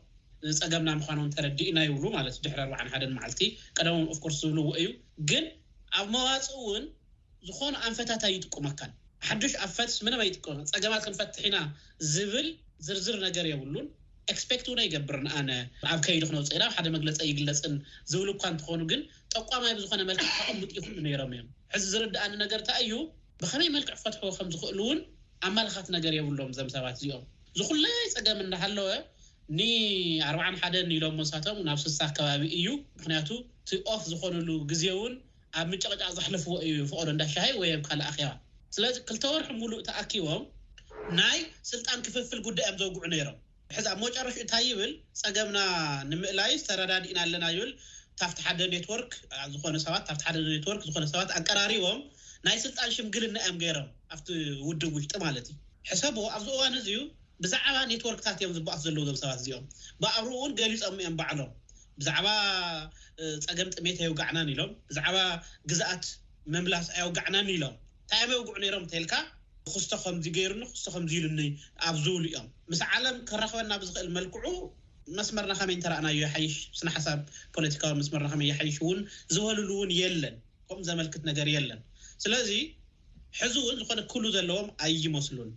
ፀገምና 0.61 0.91
ምኳኖን 0.99 1.31
ተረዲእና 1.37 1.79
የብሉ 1.87 2.05
ማለት 2.17 2.35
ድሪ4ሓ 2.45 2.91
መዓልቲ 3.17 3.41
ቀደሞ 3.79 3.97
ኣፍኩርስ 4.15 4.37
ዝብልዎ 4.43 4.67
እዩ 4.81 4.89
ግን 5.31 5.45
ኣብ 6.01 6.07
መዋፅኡ 6.15 6.57
እውን 6.65 6.85
ዝኾኑ 7.49 7.75
ኣንፈታታይ 7.89 8.33
ይጥቁመካን 8.37 8.93
ሓዱሽ 9.29 9.53
ኣብ 9.65 9.71
ፈትስ 9.77 9.97
ምንብ 10.07 10.21
ይጥቀም 10.29 10.61
ፀገማት 10.73 11.03
ክንፈትሕ 11.07 11.43
ኢና 11.51 11.59
ዝብል 12.15 12.49
ዝርዝር 12.87 13.17
ነገር 13.27 13.45
የብሉን 13.53 13.87
ኤክስፔክት 14.33 14.67
ውን 14.71 14.81
ይገብርናኣነ 14.87 15.51
ኣብ 15.93 15.99
ከይዲ 16.07 16.23
ክነውፅ 16.31 16.49
ኢና 16.57 16.65
ኣብ 16.69 16.73
ሓደ 16.77 16.87
መግለፂ 16.97 17.19
ይግለፅን 17.31 17.75
ዝብልካ 18.13 18.43
እንትኾኑ 18.55 18.81
ግን 18.93 19.01
ጠቋማይ 19.37 19.73
ብዝኾነ 19.79 20.03
መልክ 20.13 20.27
ቀምጥ 20.47 20.71
ይኽሉ 20.79 20.97
ነይሮም 21.09 21.33
እዮም 21.39 21.49
ሕዚ 21.75 21.85
ዝርዳእኒ 21.95 22.33
ነገርእታ 22.45 22.71
እዩ 22.85 22.93
ብከመይ 23.43 23.69
መልክዕ 23.75 23.95
ፈትሕዎ 24.03 24.31
ከም 24.39 24.49
ዝኽእሉ 24.55 24.79
እውን 24.85 24.99
ኣብ 25.47 25.53
መለኻት 25.59 25.89
ነገር 25.97 26.13
የብሎም 26.17 26.51
ዘም 26.57 26.69
ሰባት 26.75 26.97
እዚኦም 26.99 27.25
ዝኩለይ 27.59 27.97
ፀገም 28.15 28.39
እንናሃለወ 28.45 28.89
ን 29.59 29.61
4ሓን 30.31 30.91
ኢሎም 30.97 31.15
መሳቶም 31.21 31.59
ናብ 31.69 31.79
ስልሳ 31.85 32.01
ከባቢ 32.17 32.43
እዩ 32.59 32.67
ምክንያቱ 32.99 33.29
እቲ 33.65 33.77
ኦፍ 33.95 34.03
ዝኮኑሉ 34.13 34.49
ግዜ 34.71 34.85
ውን 35.01 35.15
ኣብ 35.61 35.67
ምጨቕጫቅ 35.73 36.09
ዘሕልፍዎ 36.19 36.55
እዩ 36.69 36.75
ፍቀዶ 36.91 37.09
እዳሻሂ 37.17 37.47
ወም 37.63 37.83
ካልእ 37.89 38.07
ኣኼባ 38.11 38.31
ስለዚ 38.77 38.97
ክልተ 39.09 39.25
ወርሒ 39.35 39.51
ሙሉእ 39.61 39.85
ተኣኪቦም 39.89 40.43
ናይ 41.21 41.39
ስልጣን 41.71 41.99
ክፍፍል 42.09 42.41
ጉዳይ 42.49 42.65
ኣ 42.71 42.73
ዘውግዑ 42.81 43.05
ነይሮም 43.15 43.37
ብሕዚ 43.71 43.87
ኣብ 43.93 43.99
መጨረሹእታ 44.05 44.53
ይብል 44.69 44.93
ፀገምና 45.23 45.59
ንምእላዩ 46.11 46.53
ዝተረዳዲእና 46.63 47.19
ኣለና 47.27 47.47
ይብል 47.57 47.71
ካብቲ 48.21 48.39
ሓደ 48.47 48.61
ኔትወርክዝነሰባካቲ 48.75 50.21
ሓደ 50.31 50.37
ኔትወርክ 50.57 50.83
ዝኮነሰባት 50.87 51.31
ኣቀራሪቦም 51.39 51.99
ናይ 52.47 52.57
ስልጣን 52.65 52.89
ሽምግልና 52.97 53.37
እዮም 53.45 53.59
ገይሮም 53.63 53.87
ኣብቲ 54.15 54.29
ውድብ 54.69 54.93
ውሽጢ 54.97 55.15
ማለት 55.25 55.47
እዩ 55.51 55.57
ሕሰብ 55.91 56.17
ኣብዚ 56.37 56.49
እዋን 56.57 56.75
እዚዩ 56.81 56.97
ብዛዕባ 57.45 57.77
ኔትወርክታት 57.93 58.37
እዮም 58.41 58.53
ዝበቅፍ 58.57 58.81
ዘለዉ 58.87 58.99
ዞም 59.09 59.19
ሰባት 59.23 59.41
እዚኦም 59.43 59.65
ብኣብርኡ 60.03 60.33
እውን 60.41 60.53
ገሊፆም 60.61 60.97
እዮም 61.03 61.17
በዕሎም 61.21 61.53
ብዛዕባ 62.01 62.27
ፀገም 63.47 63.71
ጥሜት 63.77 63.99
የውጋዕናኒ 64.07 64.49
ኢሎም 64.55 64.73
ብዛዕባ 64.91 65.17
ግዛኣት 65.73 66.05
መምላስ 66.57 66.89
ኣየውጋዕናኒ 66.97 67.49
ኢሎም 67.59 67.77
እንታይ 68.03 68.25
መውግዑ 68.33 68.57
ነይሮም 68.65 68.85
እተይልካ 68.89 69.15
ክዝቶ 69.75 69.93
ከምዚ 70.05 70.27
ገይሩኒ 70.39 70.63
ክስቶ 70.73 70.87
ከምዝኢሉኒ 70.97 71.41
ኣብ 71.89 71.97
ዝውሉ 72.05 72.25
እዮም 72.31 72.47
ምስ 72.73 72.81
ዓለም 72.97 73.17
ክረክበና 73.31 73.73
ብዝኽእል 73.81 74.09
መልክዑ 74.19 74.45
መስመርና 75.17 75.53
ከመይ 75.59 75.75
እንተረእናዮ 75.77 76.19
ሓይሽ 76.35 76.55
ምስ 76.73 76.81
ሓሳብ 76.97 77.21
ፖለቲካዊ 77.55 77.93
መስመርና 78.01 78.27
ከመይ 78.33 78.51
ሓይሽ 78.59 78.75
እውን 78.83 78.99
ዝበልሉ 79.35 79.69
እውን 79.77 79.91
የለን 80.01 80.35
ከምኡ 80.69 80.81
ዘመልክት 80.89 81.23
ነገር 81.31 81.49
የለን 81.55 81.81
ስለዚ 82.25 82.51
ሕዚ 83.41 83.55
እውን 83.65 83.77
ዝኾነ 83.83 84.01
ክሉ 84.13 84.25
ዘለዎም 84.37 84.69
ኣይመስሉን 84.87 85.51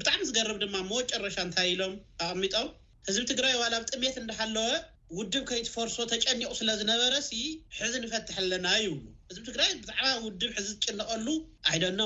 ብጣዕሚ 0.00 0.20
ዝገርብ 0.28 0.56
ድማ 0.64 0.76
መወጨረሻ 0.90 1.36
እንታይ 1.46 1.68
ኢሎም 1.74 1.94
ኣቕሚጦም 2.26 2.68
ህዝቢ 3.08 3.22
ትግራይ 3.32 3.54
ዋላብ 3.62 3.84
ጥሜት 3.90 4.16
እንዳሃለወ 4.22 4.70
ውድብ 5.18 5.44
ከይት 5.50 5.68
ፈርሶ 5.74 5.96
ተጨኒቁ 6.12 6.50
ስለዝነበረ 6.60 7.12
ሲ 7.28 7.38
ሕዚ 7.80 7.94
ንፈትሐለና 8.04 8.66
ይብሉ 8.84 9.04
ህዝቢ 9.30 9.44
ትግራይ 9.50 9.70
ብዛዕባ 9.82 10.06
ውድብ 10.26 10.50
ሕዚ 10.58 10.66
ዝጭነቀሉ 10.74 11.26
ዓይደኖ 11.72 12.00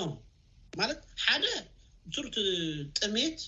ማለት 0.82 1.00
ሓደ 1.24 1.44
ርቲ 2.26 2.36
ጥሜት 3.00 3.40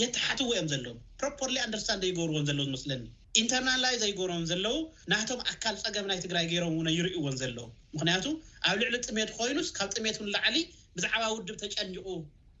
የተሓትዎ 0.00 0.48
እዮም 0.54 0.68
ዘለዎም 0.72 0.96
ፕሮፐር 1.20 1.50
አንደርስሳንደ 1.66 2.04
ይገብርዎን 2.10 2.44
ዘለዉ 2.48 2.64
ዝመስለኒ 2.68 3.04
ኢንተርናላይዘ 3.42 4.02
ይገብርዎም 4.10 4.44
ዘለዉ 4.50 4.74
ናቶም 5.12 5.40
ኣካል 5.52 5.76
ፀገም 5.82 6.06
ናይ 6.10 6.18
ትግራይ 6.24 6.44
ገይሮም 6.52 6.74
እው 6.80 6.90
ይርእይዎን 6.96 7.36
ዘለዎ 7.42 7.66
ምክንያቱ 7.94 8.24
ኣብ 8.70 8.76
ልዕሊ 8.82 8.94
ጥሜት 9.06 9.30
ኮይኑስ 9.38 9.68
ካብ 9.78 9.90
ጥሜት 9.96 10.16
እ 10.24 10.26
ላዓሊ 10.34 10.56
ብዛዕባ 10.98 11.22
ውድብ 11.36 11.56
ተጨኒቁ 11.62 12.06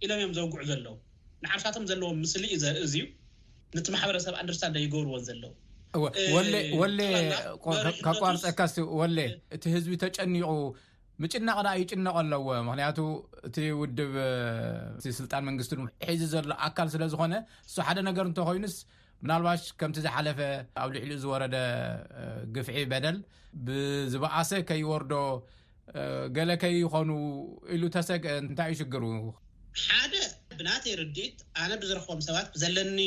ኢሎም 0.04 0.18
እዮም 0.22 0.32
ዘውግዑ 0.38 0.62
ዘለዎ 0.70 0.94
ንዓርሳቶም 1.46 1.84
ዘለዎም 1.90 2.18
ምስሊ 2.24 2.44
እዩ 2.52 2.56
ዘእዙዩ 2.64 3.02
ነቲ 3.76 3.86
ማሕበረሰብ 3.96 4.34
አንደስሳንደ 4.40 4.76
ይገብርዎን 4.86 5.22
ዘለዉቋርፀ 5.28 5.90
እቲ 9.56 9.64
ህዝቢ 9.76 9.94
ተጨኒቁ 10.04 10.50
ምጭነቕ 11.22 11.56
ና 11.66 11.72
ይጭነቀ 11.80 12.14
ኣለዎ 12.20 12.46
ምክንያቱ 12.68 12.96
እቲ 13.48 13.56
ውድብ 13.80 14.14
ስልጣን 15.18 15.42
መንግስት 15.48 15.72
ሒዚ 16.08 16.22
ዘሎ 16.32 16.48
ኣካል 16.68 16.88
ስለ 16.94 17.02
ዝኮነ 17.12 17.34
እሱ 17.68 17.76
ሓደ 17.88 17.98
ነገር 18.08 18.24
እንተኮይኑስ 18.30 18.74
ምናልባሽ 19.24 19.62
ከምቲ 19.80 19.96
ዝሓለፈ 20.06 20.38
ኣብ 20.82 20.88
ልዕሊ 20.96 21.12
ዝወረደ 21.24 21.56
ግፍዒ 22.56 22.78
በደል 22.92 23.18
ብዝበኣሰ 23.68 24.50
ከይወርዶ 24.70 25.12
ገለከይ 26.38 26.74
ይኮኑ 26.82 27.10
ኢሉ 27.76 27.82
ተሰግ 27.96 28.22
እንታይ 28.40 28.72
እ 28.74 28.78
ሽግር 28.80 29.04
ሓደ 29.84 30.14
ብናተይ 30.58 30.94
ርዲ 31.02 31.18
ኣነ 31.64 31.70
ብዝረክቦም 31.82 32.20
ሰባት 32.26 32.48
ዘለኒ 32.62 33.00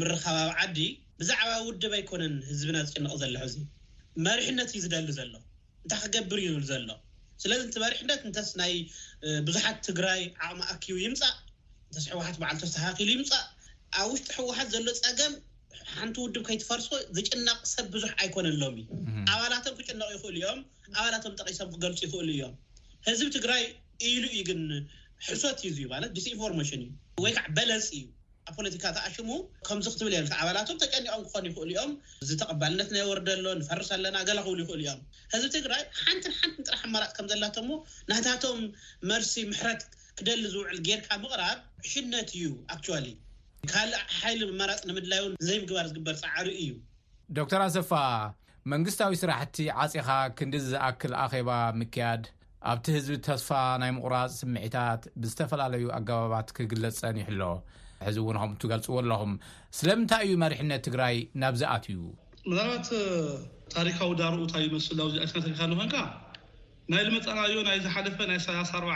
ምረከባዊ 0.00 0.50
ዓዲ 0.64 0.80
ብዛዕባ 1.20 1.50
ውድብ 1.68 1.92
ኣይኮነን 1.98 2.34
ህዝብና 2.50 2.76
ዝጭንቕ 2.88 3.12
ዘሎሕ 3.22 3.44
ዙ 3.54 3.56
መሪሕነት 4.28 4.70
እዩ 4.74 4.80
ዝደሊ 4.86 5.08
ዘሎ 5.20 5.32
እንታይ 5.84 5.98
ክገብር 6.04 6.38
እዩ 6.42 6.50
ይብል 6.52 6.66
ዘሎ 6.72 6.88
ስለዚ 7.42 7.60
ት 7.74 7.78
በሪሕ 7.82 8.00
ት 8.20 8.22
እንተስ 8.28 8.48
ናይ 8.60 8.72
ቡዙሓት 9.46 9.76
ትግራይ 9.88 10.20
ዓቕማኣኪቡ 10.46 10.96
ይምፃእ 11.06 11.34
እንተስ 11.88 12.04
ሕወሓት 12.12 12.36
በዓልቶ 12.42 12.62
ዝተካኪሉ 12.72 13.08
ይምፃእ 13.16 13.44
ኣብ 14.00 14.06
ውሽጢ 14.12 14.28
ሕወሓት 14.38 14.68
ዘሎ 14.74 14.86
ፀገም 15.04 15.34
ሓንቲ 15.94 16.16
ውድብ 16.24 16.42
ከይትፈርስ 16.48 16.86
ዝጭናቕ 17.16 17.58
ሰብ 17.72 17.86
ብዙሕ 17.94 18.10
ኣይኮነሎምዩ 18.22 18.84
ኣባላቶም 19.34 19.74
ክጭነቅ 19.78 20.08
ይኽእሉ 20.16 20.36
እዮም 20.42 20.60
ኣባላቶም 20.96 21.34
ጠቂሰምክገልፁ 21.40 22.00
ይኽእሉ 22.06 22.28
እዮም 22.36 22.54
ህዝቢ 23.08 23.28
ትግራይ 23.38 23.62
ኢሉ 24.10 24.24
እዩ 24.34 24.40
ግን 24.50 24.62
ሕሶት 25.28 25.58
ዩዩእዙዩ 25.66 25.86
ማለት 25.94 26.10
ዲስኢንፎርማሽን 26.18 26.80
እዩ 26.86 26.90
ወይ 27.24 27.32
ከዓ 27.36 27.46
በለፂ 27.56 27.88
እዩ 27.98 28.04
ኣብ 28.48 28.54
ፖለቲካ 28.58 28.84
ተኣሽሙ 28.96 29.30
ከምዚ 29.66 29.86
ክትብል 29.92 30.14
የ 30.14 30.18
ኣባላትም 30.38 30.76
ተጨኒኦም 30.82 31.20
ክኾን 31.26 31.44
ይኽእሉ 31.48 31.68
እዮም 31.74 31.92
ዝተቐባልነት 32.28 32.88
ናየወርደ 32.94 33.28
ሎ 33.44 33.48
ንፈርስ 33.60 33.88
ኣለና 33.96 34.16
ገለ 34.28 34.38
ክብሉ 34.46 34.58
ይኽእሉ 34.64 34.80
እዮም 34.84 34.98
ህዝቢ 35.34 35.50
ትግራይ 35.56 35.82
ሓንቲን 36.00 36.32
ሓንቲ 36.40 36.56
ንጥራሕ 36.62 36.80
ኣመራፅ 36.88 37.12
ከምዘላቶሞ 37.18 37.70
ናታቶም 38.10 38.58
መርሲ 39.10 39.34
ምሕረት 39.52 39.82
ክደሊ 40.18 40.42
ዝውዕል 40.54 40.78
ጌርካ 40.88 41.08
ምቕራድ 41.22 41.60
ዕሽነት 41.86 42.30
እዩ 42.38 42.48
ኣክቸዋሊ 42.74 43.06
ካልእ 43.72 43.94
ሓይሊ 44.18 44.40
መራፅ 44.60 44.80
ንምድላይ 44.90 45.20
እውን 45.22 45.34
ዘይምግባር 45.48 45.86
ዝግበር 45.92 46.16
ፃዕሪ 46.22 46.48
እዩ 46.64 46.72
ዶክተር 47.38 47.60
ኣሰፋ 47.68 47.92
መንግስታዊ 48.72 49.12
ስራሕቲ 49.22 49.56
ዓፂኻ 49.84 50.08
ክንዲ 50.40 50.54
ዝኣክል 50.66 51.14
ኣኼባ 51.24 51.48
ምክያድ 51.80 52.22
ኣብቲ 52.72 52.86
ህዝቢ 52.96 53.16
ተስፋ 53.28 53.48
ናይ 53.84 53.90
ምቑራፅ 53.96 54.28
ስምዒታት 54.42 55.02
ብዝተፈላለዩ 55.22 55.84
ኣገባባት 55.96 56.50
ክግለፅፀን 56.58 57.16
ይሕሎ 57.22 57.42
ገልፅዎ 58.72 58.96
ኣኹስለምንታይ 59.22 60.24
ዩ 60.30 60.32
መርሕነት 60.44 60.82
ትግራይ 60.88 61.16
ናብዝኣትእዩ 61.42 61.98
ት 62.88 63.00
ታሪካዊ 63.76 64.10
ዳርኡታ 64.20 64.54
ስ 64.86 64.90
ን 64.96 65.04
ይ 65.14 65.20
መፃዮዝፈ 65.22 65.94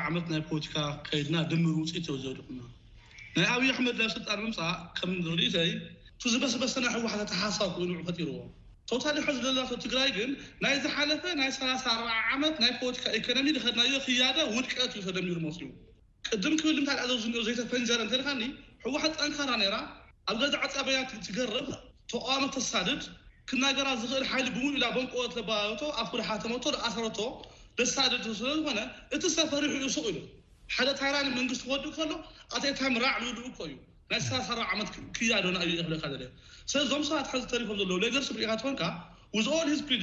ዓ 0.03 0.23
ፖካ 0.55 0.75
ከድና 1.07 1.37
ድ 1.53 1.57
ፅኢት 1.79 2.09
ዘ 2.25 2.37
ናይ 3.37 3.45
ኣብይ 3.55 3.71
መድ 3.87 4.01
ስልጣ 4.17 4.29
እ 5.09 5.61
እይ 5.65 5.71
ዝበስበሰና 6.33 6.85
ሕዋ 6.95 7.05
ሓሳ 7.43 7.59
ፈርዎ 7.75 8.39
ታ 8.91 9.65
ትግራይ 9.85 10.09
ግ 10.17 10.29
ናይ 10.65 10.75
ዝሓፈ 10.85 11.19
ዓት 11.47 12.55
ና 12.61 12.71
ፖቲካ 12.83 13.35
ኖሚ 13.39 13.49
ዝድና 13.67 13.83
ክያደ 14.07 14.39
ውድቀት 14.57 14.95
ዩ 15.01 15.03
ደሚሩ 15.19 15.37
ዩ 15.65 15.69
ቅም 16.43 16.55
ብ 16.63 17.75
ይ 17.81 17.87
ዘ 17.91 18.01
ንረ 18.07 18.21
ተኒ 18.29 18.43
ሕወሓት 18.85 19.15
ጠንካራ 19.21 19.51
ኣብ 20.31 20.37
ገዛዓ 20.41 20.65
ፀበያ 20.75 20.99
ትገርብ 21.27 21.69
ተቋሚ 22.13 22.43
ተሳድድ 22.57 23.03
ክናገራ 23.51 23.89
ዝእል 24.01 24.25
ይ 24.31 24.43
ብሙሉ 24.57 24.75
ኢላ 24.79 24.85
በን 24.97 25.07
ባ 25.49 25.53
ኣብኩሓ 26.03 26.27
ሰረ 26.95 27.09
ደሳድ 27.79 28.13
ለዝኮ 28.25 28.69
እቲ 29.17 29.23
ፈሪሕኡሱቕ 29.53 30.05
ኢሉ 30.11 30.19
ሓደ 30.75 30.89
ታራን 31.01 31.29
መንግስቲ 31.39 31.61
ክወድ 31.69 31.85
ከሎ 31.97 32.13
ኣታ 32.57 32.65
ራዕ 33.05 33.15
ኮ 33.59 33.61
እዩ 33.67 33.77
ናይ 34.11 34.21
ሰ4 34.29 34.59
ዓመት 34.73 34.89
ክያዶና 35.17 35.59
ዩ 35.71 35.73
ሰዚ 36.73 36.83
ዞም 36.93 37.03
ሰባ 37.11 37.19
ሓ 37.31 37.55
ሪፎም 37.63 37.79
ዘ 37.93 37.97
ርኢካትኮን 38.15 38.77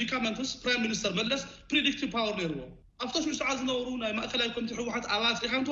ዲካ 0.02 0.14
ራ 0.24 0.78
ሚኒስተር 0.86 1.14
መለስ 1.20 1.44
ርዎ 2.52 2.64
ኣብ 3.04 3.10
ተሽ0 3.14 3.32
ሰ 3.42 3.46
ዝነሩ 3.62 3.88
ናይ 4.04 4.12
እላ 4.36 4.42
ኮ 4.56 4.60
ሕሓት 4.90 5.06
ኣባፅሓን 5.16 5.64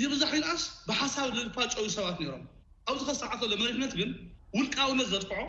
ይብዛሕኣስ 0.00 0.62
ብሓሳብ 0.88 1.28
ዝፋፀ 1.38 1.64
ሰባት 1.96 2.18
ሮም 2.28 2.42
ኣብዚ 2.90 3.00
ከሰዓተ 3.08 3.40
ለመሬትነት 3.52 3.92
ግን 4.00 4.10
ውልቃውነት 4.56 5.08
ዘጥቅዖ 5.14 5.40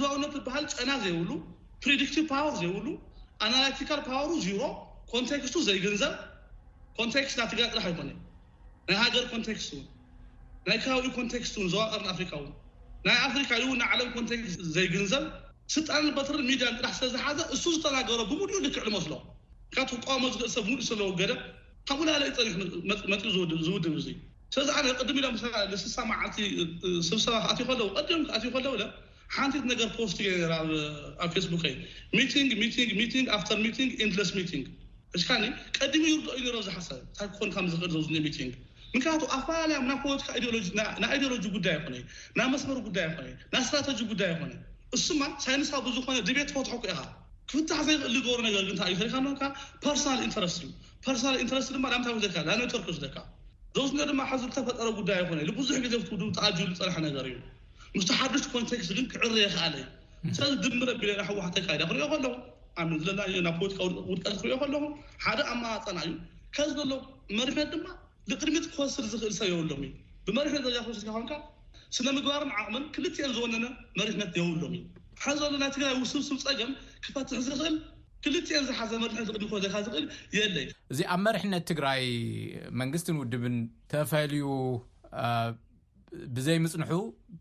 ዝውነት 0.00 0.34
በሃል 0.46 0.64
ጨና 0.72 0.90
ዘይብሉ 1.04 1.30
ፕሬድቲቭ 1.84 2.28
ወር 2.46 2.54
ዘይብሉ 2.60 2.86
ኣናቲካ 3.46 3.90
ፓወር 4.08 4.32
ዚሮ 4.46 4.62
ኮንቴክስቱ 5.12 5.54
ዘይግንዘብ 5.68 6.12
ኮንቴክስ 6.98 7.34
ና 7.38 7.42
ትግራይ 7.50 7.68
ጥራሕ 7.72 7.86
ይኮኑ 7.92 8.08
ናይ 8.88 8.96
ሃገር 9.02 9.24
ኮንቴክስት 9.32 9.72
ናይ 10.68 10.78
ከባቢ 10.84 11.06
ኮንቴክስት 11.18 11.54
ን 11.62 11.66
ዘዋቐርፍሪካ 11.74 12.32
ው 12.44 12.48
ናይ 13.08 13.16
ኣፍሪካ 13.28 13.50
ዓለም 13.94 14.08
ኮንቴክስት 14.16 14.60
ዘይግንዘብ 14.76 15.24
ስጣን 15.74 16.06
በትር 16.18 16.36
ሚድያን 16.50 16.76
ጥራ 16.80 16.86
ስለዝሓዘ 16.98 17.40
እሱ 17.54 17.64
ዝተናገረ 17.76 18.20
ብሙሉኡ 18.30 18.58
ልክዕ 18.66 18.84
ዝመስሎ 18.90 19.12
ካ 19.74 19.78
መ 20.24 20.30
ዝፅሰብ 20.36 20.64
ብሉ 20.70 20.78
ዘለገደ 20.90 21.30
ካብብላለ 21.88 22.22
ሪክ 22.46 23.04
መፅኡ 23.12 23.28
ዝውድብ 23.66 23.94
እዙ 24.00 24.08
ስዚ 24.54 24.66
ሚ 25.16 25.20
ኢ 25.26 25.76
ስሳ 25.82 26.04
ዓልቲ 26.20 26.36
ስብሰባ 27.08 27.34
ክኣትይከለው 27.44 27.88
ክኣትይለው 28.08 28.74
ሓንቲት 29.34 29.64
ነገ 29.70 29.80
ፖስቲ 29.96 30.18
እኣብ 30.30 30.70
ፌክ 31.34 31.68
ኢንድለስ 34.04 34.30
ንግ 34.40 34.66
እ 35.16 35.22
ቀሚ 35.28 35.44
ይርኦ 35.84 36.36
ዩ 36.46 36.56
ዝሓሰታ 36.68 37.18
ክኾንኽእል 37.34 37.94
ሚንግ 38.26 38.52
ምክ 38.94 39.06
ኣፈላለም 39.36 39.88
ፖናይ 40.02 41.16
ሎጂ 41.32 41.44
ጉዳይ 41.56 41.76
ይ 41.98 42.02
ናይ 42.38 42.46
መስመሪ 42.54 42.76
ጉዳይ 42.88 43.06
ናይ 43.54 43.62
ስትራተጂ 43.68 44.00
ጉዳይ 44.12 44.30
ይነ 44.42 44.52
እሱማ 44.96 45.22
ሳይንስ 45.44 45.68
ብዝኮነ 45.86 46.16
ድቤት 46.28 46.48
ፈትሑኩ 46.56 46.84
ኢኻ 46.92 47.00
ክፍታሕ 47.50 47.80
ዘክእል 47.90 48.10
ዝገብሩ 48.18 48.40
ነገር 48.48 48.62
ዩ 48.68 48.74
ሪካ 49.28 49.42
ፐርሶና 49.84 50.16
ኢንተረስ 50.28 50.56
እዩ 50.64 50.68
ርና 51.08 51.28
ኢንተረስት 51.42 51.68
ታይ 52.36 52.42
ናኔትወርክ 52.48 52.88
ዘካ 53.04 53.16
ድ 53.76 53.82
ዚ 53.90 53.96
ዝተፈጠረ 54.42 54.88
ጉዳይ 54.98 55.18
ይነ 55.42 55.50
ብዙሕ 55.60 55.78
ዜ 55.92 55.98
ው 56.00 56.30
ተዩ 56.38 56.66
ፅርሓ 56.80 56.96
ነገር 57.06 57.24
እዩ 57.30 57.36
ምስ 58.00 58.08
ሓዱሽቲ 58.20 58.48
ኮንቴክስ 58.54 58.88
ግን 58.96 59.06
ክዕር 59.12 59.32
ክኣለ 59.54 59.76
ስዚ 60.38 60.50
ድምረ 60.64 60.90
ዋሕተይ 61.38 61.62
ካ 61.68 61.78
ክሪኦ 61.90 62.08
ለኹ 62.24 62.90
ለና 63.06 63.20
ናብ 63.46 63.56
ፖቲካ 63.62 63.80
ውቀ 64.12 64.24
ክሪኦ 64.40 64.58
ለኹ 64.74 64.82
ሓደ 65.24 65.40
ኣማፀና 65.52 65.98
እዩ 66.06 66.12
ከዚ 66.56 66.76
ሎ 66.90 66.92
መሪሕነት 67.40 67.68
ድማ 67.74 67.86
ጥድሚት 68.40 68.66
ክወስድ 68.74 69.06
ኽእል 69.22 69.34
ሰየውሎ 69.40 69.70
ብመሪሕነት 70.26 70.66
ስ 71.00 71.16
ን 71.24 71.40
ስነ 71.96 72.06
ምግባር 72.18 72.42
ዓቕመን 72.60 72.84
ክልን 72.96 73.32
ዝነ 73.38 73.64
መሪሕነት 74.00 74.32
የውሎ 74.40 74.62
ሓ 75.22 75.32
ሎ 75.52 75.54
ናይ 75.64 75.70
ትግራይ 75.76 75.94
ውስብስብ 76.02 76.38
ፀገም 76.46 76.70
ክፈዝኽእል 77.04 77.74
ክልዮም 78.24 78.64
ዝሓዘ 78.68 78.90
መ 79.02 79.04
ኮዘ 79.52 79.64
ዝል 80.34 80.54
እዚ 80.92 81.00
ኣብ 81.12 81.20
መርሕነት 81.26 81.64
ትግራይ 81.70 82.02
መንግስትን 82.80 83.18
ውድብን 83.20 83.56
ተፈልዩ 83.92 84.42
ብዘይምፅንሑ 86.36 86.90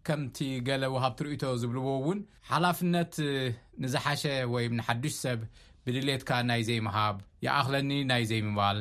ከምቲ 0.07 0.37
ገለ 0.67 0.83
ሃብ 1.03 1.13
ቲርእቶ 1.19 1.43
ዝብልዎ 1.63 1.87
ውን 2.07 2.19
ሓላፍነት 2.51 3.13
ንዝሓሸ 3.83 4.23
ወይ 4.53 4.65
ሓዱሽ 4.87 5.15
ሰብ 5.23 5.39
ብድሌትካ 5.85 6.31
ናይ 6.49 6.61
ዘይሃብ 6.69 7.17
ይኣክለኒ 7.45 7.91
ናይ 8.11 8.23
ዘይምባል 8.31 8.79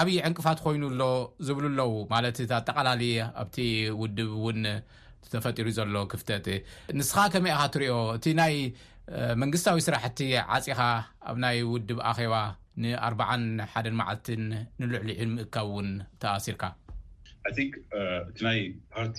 ዓብይ 0.00 0.16
ዕንቅፋት 0.28 0.58
ኮይኑ 0.64 0.82
ሎ 1.00 1.04
ዝብሉ 1.46 1.64
ኣለዉ 1.76 1.92
ማ 2.12 2.18
ጠቃላለ 2.68 3.02
ኣቲ 3.42 3.56
ውድ 4.02 4.18
ተፈጢሩ 5.32 5.66
ዘሎ 5.78 5.94
ክፍተት 6.12 6.46
ንስ 6.98 7.10
መ 7.46 7.48
ትኦ 7.74 7.94
መንግስታዊ 9.42 9.78
ስራሕቲ 9.86 10.20
ዓፂኻ 10.54 10.80
ኣብ 11.28 11.36
ናይ 11.44 11.58
ውድብ 11.72 11.98
ኣኼባ 12.10 12.34
ንኣርዓ 12.82 13.20
ሓደን 13.72 13.94
መዓልትን 14.00 14.42
ንልዕሊዑል 14.80 15.30
ምእካብ 15.36 15.66
እውን 15.72 15.88
ተኣሲርካ 16.22 16.64
uh, 16.70 17.50
እቲ 18.28 18.40
ናይ 18.48 18.58
ፓርቲ 18.94 19.18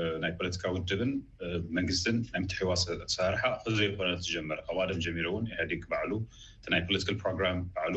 uh, 0.00 0.14
ናይ 0.22 0.32
ፖለቲካ 0.38 0.64
ውድብን 0.76 1.12
uh, 1.46 1.58
መንግስትን 1.78 2.16
ምትሒዋ 2.44 2.70
ሰራርሓ 3.16 3.42
ክዝ 3.64 3.78
ይኮነ 3.88 4.10
ትጀመር 4.20 4.60
ካብዋዶም 4.68 5.02
ጀሚሩውን 5.06 5.48
የሕዲግ 5.52 5.82
ባዕሉ 5.94 6.12
እቲ 6.58 6.66
ናይ 6.74 6.82
ፖለቲካ 6.90 7.10
ፕሮራ 7.22 7.48
ባሉ 7.78 7.94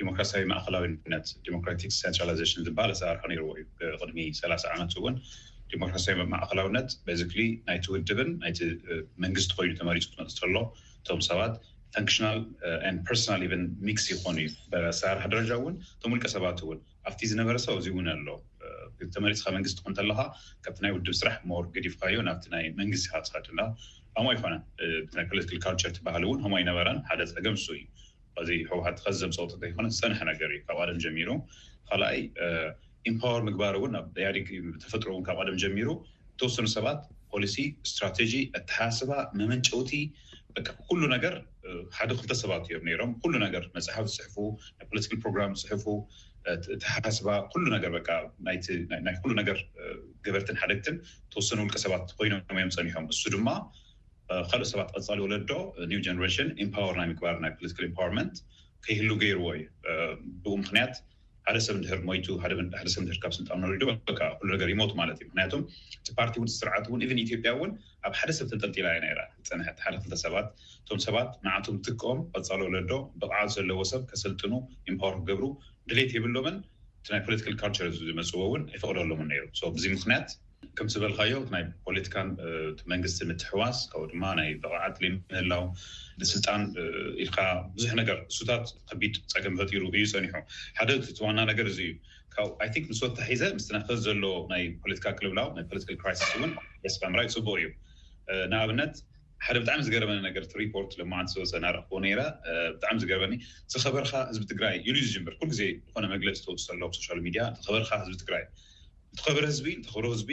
ዲሞክራሲያዊ 0.00 0.44
ማእከላዊ 0.54 0.84
ነ 1.12 1.22
ራ 2.28 2.30
ን 2.36 2.56
ዝበሃል 2.68 2.92
ኣሰራር 2.96 3.18
ርዎ 3.40 3.50
ቅድሚ 4.06 4.18
3ላ 4.40 4.54
ዓነት 4.74 4.94
ውን 5.06 5.16
ዲሞክራሲያ 5.72 6.12
ማእከላውነት 6.34 6.88
ቤዚክ 7.06 7.32
ናይቲ 7.68 7.84
ውድብን 7.94 8.30
ናይቲ 8.44 8.58
መንግስቲ 9.24 9.50
ኮይኑ 9.58 9.72
ተመሪፁ 9.80 10.04
ትመፅከሎ 10.14 10.56
እቶም 11.00 11.20
ሰባት 11.30 11.54
ክሽ 12.08 12.16
ርና 12.22 12.88
ክስ 13.88 14.02
ይኮኑ 14.12 14.36
እዩ 14.42 14.48
ብሰራርሓ 14.72 15.24
ደረጃ 15.32 15.50
እውን 15.60 15.74
ቶም 16.00 16.12
ውልቀ 16.14 16.26
ሰባት 16.36 16.58
እውን 16.64 16.78
ኣብቲ 17.08 17.20
ዝነበረሰብ 17.30 17.72
ኣዚእውን 17.80 18.08
ኣሎ 18.14 18.28
ተመሪፅ 19.14 19.40
ካ 19.44 19.48
መንግስቲ 19.56 19.76
ክኩተለካ 19.82 20.20
ካብቲ 20.64 20.80
ናይ 20.84 20.92
ውድብ 20.96 21.14
ስራሕ 21.20 21.36
ር 21.62 21.64
ገዲፍካ 21.76 22.02
ዮ 22.16 22.24
ናብቲ 22.28 22.46
ይ 22.64 22.68
መንግስቲ 22.80 23.06
ድና 23.46 23.60
አማ 24.20 24.26
ይኮነ 24.36 24.54
ይፖለቲካ 25.24 25.62
ካልቸር 25.66 25.92
ትባሃሊ 25.98 26.24
እውን 26.28 26.38
ከማ 26.44 26.54
ይነበራን 26.62 27.00
ሓደ 27.08 27.20
ፀገም 27.34 27.56
ሱ 27.64 27.66
እዩ 27.80 27.84
ከዚ 28.34 28.50
ሕወሓት 28.70 28.98
ከዚምፀወኮነ 29.04 29.86
ዝሰንሐ 29.94 30.20
ነገር 30.32 30.50
እዩ 30.54 30.60
ካብ 30.68 30.76
ቀደም 30.82 30.98
ጀሚሩ 31.04 31.30
ካኣይ 31.90 32.20
ኢምፓወር 33.10 33.42
ምግባር 33.48 33.74
እውን 33.78 33.94
ኣብ 34.00 34.06
ያዴግ 34.26 34.48
ተፈጥሮእው 34.82 35.22
ካብ 35.26 35.38
ቀደም 35.42 35.56
ጀሚሩ 35.62 35.88
ተወሰኑ 36.40 36.66
ሰባት 36.76 37.00
ፖሊሲ 37.32 37.56
ስትራቴጂ 37.90 38.32
እተሓስባ 38.58 39.10
መመንጨውቲ 39.38 39.92
ኩሉ 40.84 41.00
ነገር 41.14 41.34
ሓደ 41.96 42.10
ክልተ 42.18 42.32
ሰባት 42.42 42.64
እዮም 42.68 42.86
ሮም 43.00 43.10
ኩሉ 43.22 43.32
ነገር 43.44 43.64
መፅሓፍ 43.74 44.06
ዝፅሕፉ 44.14 44.36
ና 44.78 44.86
ፖለቲካል 44.90 45.18
ፕሮግራም 45.24 45.52
ዝፅሕፉ 45.60 45.84
ተሓስባ 46.84 47.28
ኩሉ 47.52 47.64
ነገርናይ 47.74 48.56
ኩሉ 49.22 49.32
ነገር 49.40 49.58
ገበርትን 50.26 50.56
ሓደግትን 50.62 50.96
ተወሰኑ 51.32 51.58
ውልቀ 51.64 51.76
ሰባት 51.84 52.12
ኮይኖም 52.20 52.42
እዮም 52.60 52.72
ዝፀኒሖም 52.76 53.06
እሱ 53.14 53.22
ድማ 53.34 53.48
ካልእ 54.50 54.68
ሰባት 54.72 54.88
ቀፃሊ 54.96 55.18
ወለዶ 55.26 55.50
ኒው 55.90 56.00
ነሽን 56.22 56.48
ኢምፓወር 56.66 56.96
ናይ 57.00 57.06
ምግባር 57.12 57.36
ናይ 57.44 57.52
ፖለቲካ 57.58 58.00
ርንት 58.14 58.36
ከይህሉ 58.86 59.10
ገይርዎ 59.24 59.46
እዩ 59.58 59.62
ብ 60.44 60.54
ምክንያት 60.62 60.94
ሓደ 61.50 61.58
ሰብ 61.66 61.76
ድር 61.84 62.00
ሞቱ 62.08 62.26
ሓደ 62.40 62.52
ሰብ 62.94 63.02
ድር 63.08 63.18
ካብ 63.22 63.32
ስጣኖሪዶ 63.36 63.84
ሉ 64.46 64.48
ነገር 64.54 64.68
ይሞቱ 64.72 64.90
ማለት 64.98 65.16
እዩ 65.20 65.26
ምክንያቱም 65.28 65.60
ቲ 66.06 66.14
ፓርቲ 66.18 66.34
ው 66.40 66.44
ስርዓት 66.56 66.84
እውን 66.88 67.02
ኢብን 67.04 67.20
ኢትዮጵያ 67.22 67.50
ውን 67.60 67.70
ኣብ 68.06 68.12
ሓደ 68.20 68.30
ሰብ 68.38 68.46
ተንጠርጢላ 68.50 68.88
ራ 69.18 69.22
ፀንሐት 69.50 69.78
ሓደ 69.84 69.94
ክልተ 70.02 70.16
ሰባት 70.24 70.48
እቶም 70.82 71.00
ሰባት 71.06 71.30
መዓቱም 71.46 71.78
ዝጥቀም 71.86 72.18
ቀፃለለዶ 72.40 72.92
ብቕዓ 73.22 73.38
ዘለዎ 73.54 73.80
ሰብ 73.92 74.02
ከሰልጥኑ 74.10 74.52
ኢምፓር 74.92 75.14
ክገብሩ 75.20 75.46
ድሌት 75.92 76.12
የብሎምን 76.16 76.58
እቲ 77.00 77.06
ናይ 77.14 77.22
ፖለቲካል 77.28 77.56
ካልቸር 77.62 77.88
ዝመፅዎ 78.10 78.42
እውን 78.50 78.64
ይፈቅደሎም 78.76 79.24
ነሩ 79.32 79.44
እዙ 79.80 79.86
ምክንያት 79.96 80.28
ከምዝበልካዮ 80.78 81.34
ናይ 81.54 81.62
ፖለቲካን 81.86 82.28
መንግስቲ 82.92 83.18
ምትሕዋስ 83.30 83.78
ካብኡ 83.90 84.04
ድማ 84.12 84.22
ናይ 84.38 84.48
ጠቕዓት 84.62 84.96
ምህላው 85.30 85.62
ንስልጣን 86.22 86.62
ኢልካ 87.24 87.38
ብዙሕ 87.74 87.92
ነገር 88.00 88.16
ንሱታት 88.30 88.64
ከቢድ 88.88 89.14
ፀገም 89.32 89.56
ፈጢሩ 89.60 89.82
እዩ 89.98 90.04
ሰኒሖ 90.14 90.32
ሓደ 90.78 90.90
ተዋና 91.18 91.38
ነገር 91.50 91.68
እዙ 91.72 91.78
እዩ 91.86 91.92
ካብን 92.36 92.78
ንስወታ 92.92 93.18
ሒዘ 93.30 93.42
ምስነክ 93.58 93.86
ዘሎ 94.06 94.24
ናይ 94.52 94.64
ፖለቲካ 94.84 95.06
ክልብላው 95.18 95.48
ና 95.58 95.66
ፖለቲካ 95.72 96.02
ራስ 96.10 96.22
እን 96.38 96.52
ደስፋ 96.86 97.00
ምራይ 97.14 97.28
ይፅቡቅ 97.30 97.54
እዩ 97.60 97.68
ንኣብነት 98.52 98.94
ሓደ 99.46 99.56
ብጣዕሚ 99.62 99.80
ዝገርበኒ 99.86 100.26
ገር 100.36 100.44
ሪፖርት 100.62 100.92
ማን 101.12 101.26
ዝወሰ 101.34 101.52
ናረኽቦ 101.66 101.92
ብጣዕሚ 102.78 102.96
ዝገርበኒ 103.04 103.34
ዝኸበርካ 103.72 104.12
ህዝቢ 104.30 104.44
ትግራይ 104.54 104.74
ኢሉ 104.88 104.96
ዝር 105.12 105.30
ኩልግዜ 105.40 105.62
ዝኮነ 105.88 106.04
መግለፂ 106.16 106.42
ወ 106.54 106.56
ሎ 106.82 106.88
ሶሻል 106.98 107.20
ሚድያ 107.28 107.44
ዝበርካ 107.66 107.90
ህዝቢ 108.02 108.16
ትግራይ 108.24 108.44
ተከበር 109.18 109.44
ህዝቢ 109.52 109.66
ተኽብሮ 109.86 110.06
ህዝቢ 110.14 110.32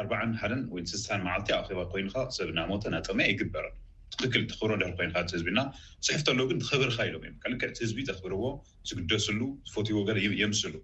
ኣርባዓ 0.00 0.20
ሓደን 0.40 0.62
ወይ 0.72 0.82
ስሳን 0.90 1.20
ማዓልቲ 1.26 1.48
ኣባ 1.58 1.80
ኮይኑካ 1.92 2.16
ሰብና 2.36 2.58
ሞተ 2.70 2.84
ናጥቕሚ 2.94 3.20
ይግበር 3.30 3.66
ትክክል 4.12 4.42
ተክብሮ 4.50 4.72
ድር 4.82 4.90
ኮይካ 4.98 5.16
ህዝቢና 5.36 5.60
ፅሕፍ 6.06 6.22
ለዉግን 6.38 6.58
ትከብርካ 6.64 6.96
ኢሎም 7.08 7.22
እዮም 7.26 7.36
ካልክ 7.42 7.62
ቲ 7.76 7.80
ህዝቢ 7.86 7.98
ዘኽብርዎ 8.08 8.44
ዝግደሰሉ 8.90 9.40
ዝፈትይዎ 9.70 10.00
የምስሉ 10.42 10.74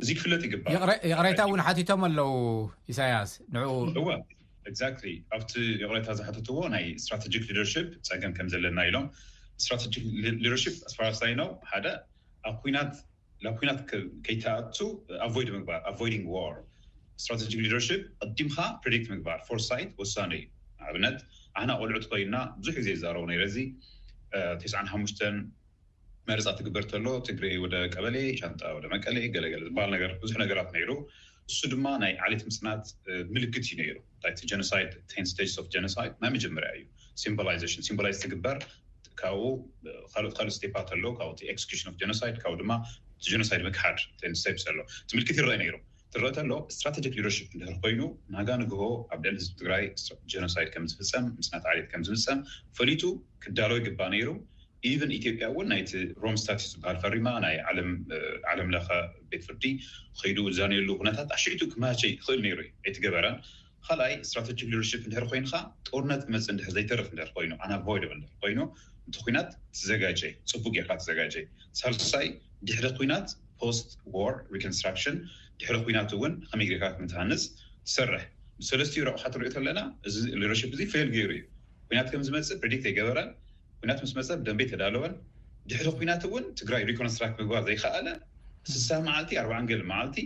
እዚ 0.00 0.08
ክፍለጥ 0.18 0.42
ይግበርየቅሬታ 0.48 1.40
እውን 1.48 1.62
ሓቲቶም 1.68 2.02
ኣለው 2.08 2.30
ኢሳያስ 2.92 3.30
ንእት 3.54 3.96
ኣብቲ 5.36 5.52
ቅረታ 5.88 6.08
ዝሓትዎ 6.20 6.58
ናይ 6.74 6.84
እስትራቴጂ 7.00 7.34
ሊደርሽ 7.48 7.72
ፀገም 8.10 8.32
ከምዘለና 8.38 8.78
ኢሎም 8.90 9.06
ስትራቴጂ 9.62 9.94
ሊደርሽ 10.44 10.64
ኣስፈራሳይኖው 10.88 11.48
ሓደ 11.70 11.86
ኣብ 12.48 12.56
ኩናት 12.64 12.92
ናብ 13.44 13.54
ኩናት 13.58 13.80
ከይተቱ 14.26 14.76
ኣይድ 15.26 15.48
ምግባር 15.56 15.80
ኣይድን 15.90 16.24
ዋር 16.36 16.54
ስትራቴጂ 17.22 17.52
ሊደርሽ 17.64 17.88
ቀዲምካ 18.22 18.56
ፕርዲክት 18.84 19.06
ምግባር 19.12 19.38
ፎርሳይ 19.48 19.82
ወሳነ 20.00 20.32
እዩ 20.40 20.46
ብነት 20.96 21.18
ኣና 21.60 21.70
ቆልዑ 21.80 21.98
ትኮይና 22.06 22.36
ብዙሕ 22.58 22.74
ግዜ 22.78 22.88
ዝረቡ 23.02 23.24
ዚ 23.54 23.64
ተሓሙሽ 24.64 25.12
መርፃ 26.30 26.48
ትግበር 26.58 26.82
እከሎ 26.86 27.06
ትግሪ 27.28 27.44
ወደ 27.64 27.74
ቀበሊ 27.94 28.16
ሻንጣወመቀዝብዙ 28.40 30.32
ነገራት 30.42 30.72
ይሩ 30.82 30.90
እሱ 31.50 31.60
ድማ 31.72 31.86
ናይ 32.02 32.12
ዓለት 32.24 32.42
ምስናት 32.50 32.86
ምልክት 33.34 33.66
እዩ 33.74 33.78
ሩ 33.94 34.00
ታቲ 34.22 34.48
ናይ 34.56 36.30
መጀመርያ 36.36 36.70
እዩ 37.20 37.26
ምላይዝ 38.00 38.18
ትግበር 38.24 38.58
ካብኡካ 39.20 40.40
ፓ 40.80 40.84
ው 41.10 41.32
ድ 42.60 42.64
ጀኖይድ 43.26 43.62
ምሓድ 43.68 43.98
ሎ 44.76 44.82
ትምልክት 45.10 45.36
ይርአ 45.40 45.52
ይሩ 45.68 45.76
ትረአተሎ 46.14 46.52
ስትራቴጂ 46.74 47.06
ሊደርሽ 47.14 47.38
ድር 47.60 47.70
ኮይኑ 47.84 48.00
ናጋ 48.34 48.48
ንግቦ 48.60 48.82
ኣብ 49.14 49.18
ድዕ 49.24 49.34
ትግራይ 49.60 49.82
ጀኖሳይድምዝፍምምና 50.32 51.54
ዓትዝምም 51.72 52.38
ፈሊቱ 52.76 53.02
ክዳሎ 53.44 53.72
ግባ 53.86 54.00
ነይሩ 54.14 54.28
ኢቨን 54.90 55.12
ኢዮጵያ 55.18 55.46
እውን 55.52 55.68
ናይቲ 55.72 55.92
ሮም 56.22 56.36
ስታትስ 56.42 56.66
ዝበሃል 56.72 56.98
ፈሪማ 57.04 57.28
ናይ 57.44 57.56
ለም 57.78 57.90
ቤትፍርዲ 59.30 59.64
ከይ 60.20 60.34
ዘኒየሉ 60.58 60.88
ነት 61.08 61.18
ኣሽቱ 61.38 61.60
ክማቸ 61.72 62.02
ክእል 62.24 62.40
ሩ 62.58 62.68
ቲገበረን 62.96 63.36
ካልኣይ 63.88 64.14
ስትራቴጂ 64.28 64.60
ሊደርሽፕ 64.70 65.02
ድር 65.14 65.24
ኮይንካ 65.32 65.52
ጦርነት 65.88 66.22
ብመፅ 66.30 66.46
ር 66.56 66.70
ዘይርፍ 66.76 67.08
ርኮይኑ 67.28 67.52
ኣናይርኮይኑ 67.64 68.60
እንናት 69.10 69.50
ትዘጋጀ 69.80 70.22
ፅቡ 70.52 70.64
ርካ 70.84 70.92
ትዘጋጀሳይ 71.02 72.26
ድሕሪ 72.66 72.86
ኩናት 72.98 73.28
ፖስት 73.60 73.88
ዋር 74.16 74.32
ሪኮንስትራሽን 74.54 75.16
ድሕሪ 75.60 75.76
ኩናት 75.86 76.10
እውን 76.16 76.32
ከመይሪካ 76.50 76.82
ክምትሃንፅ 76.94 77.42
ትሰርሕ 77.88 78.22
ንሰለስትዩ 78.60 79.02
ረቕካ 79.08 79.22
ትንሪኦ 79.34 79.50
ከለና 79.56 79.80
እዚ 80.08 80.14
ሊደርሽፕ 80.40 80.70
እዚ 80.76 80.80
ፌል 80.92 81.08
ገይሩ 81.16 81.30
እዩ 81.36 81.42
ኩናት 81.90 82.08
ከምዝመፅእ 82.12 82.58
ፕሬዲክት 82.62 82.86
ኣይገበረን 82.90 83.28
ኩናት 83.82 83.98
ምስ 84.04 84.12
መፀ 84.18 84.28
ብደንቤይ 84.40 84.68
ተዳለወን 84.72 85.14
ድሕሪ 85.72 85.86
ኩናት 86.00 86.22
እውን 86.28 86.44
ትግራይ 86.60 86.82
ሪኮንስትራት 86.90 87.32
ምግባር 87.40 87.62
ዘይከኣለን 87.68 88.18
ስሳ 88.74 88.90
መዓልቲ 89.06 89.30
ኣርባዓንገል 89.42 89.82
መዓልቲ 89.90 90.18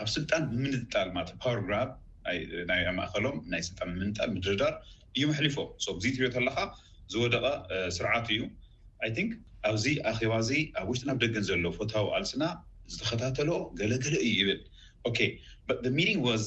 ኣብ 0.00 0.08
ስልጣን 0.16 0.42
ብምንጣል 0.50 1.08
ማ 1.16 1.24
ፓወርግራ 1.44 1.76
ና 2.68 2.72
ኣማእከሎም 2.92 3.36
ናይ 3.52 3.62
ስልጣን 3.68 3.88
ብምጣል 4.00 4.28
ምድርዳር 4.36 4.74
እዩ 5.16 5.24
ኣሕሊፎም 5.34 5.68
ዙ 6.04 6.06
ትሪኦ 6.16 6.30
ከለካ 6.36 6.58
ዝወደቐ 7.14 7.46
ስርዓት 7.98 8.26
እዩ 8.34 8.40
ይ 9.06 9.10
ን 9.24 9.28
ኣብዚ 9.68 9.84
ኣኼባ 10.10 10.32
እዚ 10.44 10.50
ኣብ 10.80 10.86
ውሽጢና 10.90 11.10
ብ 11.16 11.20
ደገን 11.24 11.44
ዘለዎ 11.48 11.70
ፎታዊ 11.78 12.06
ኣልስና 12.16 12.44
ዝተከታተሎ 12.92 13.50
ገለገለ 13.78 14.14
እዩ 14.28 14.32
ይብል 14.40 14.60
ግ 15.16 16.38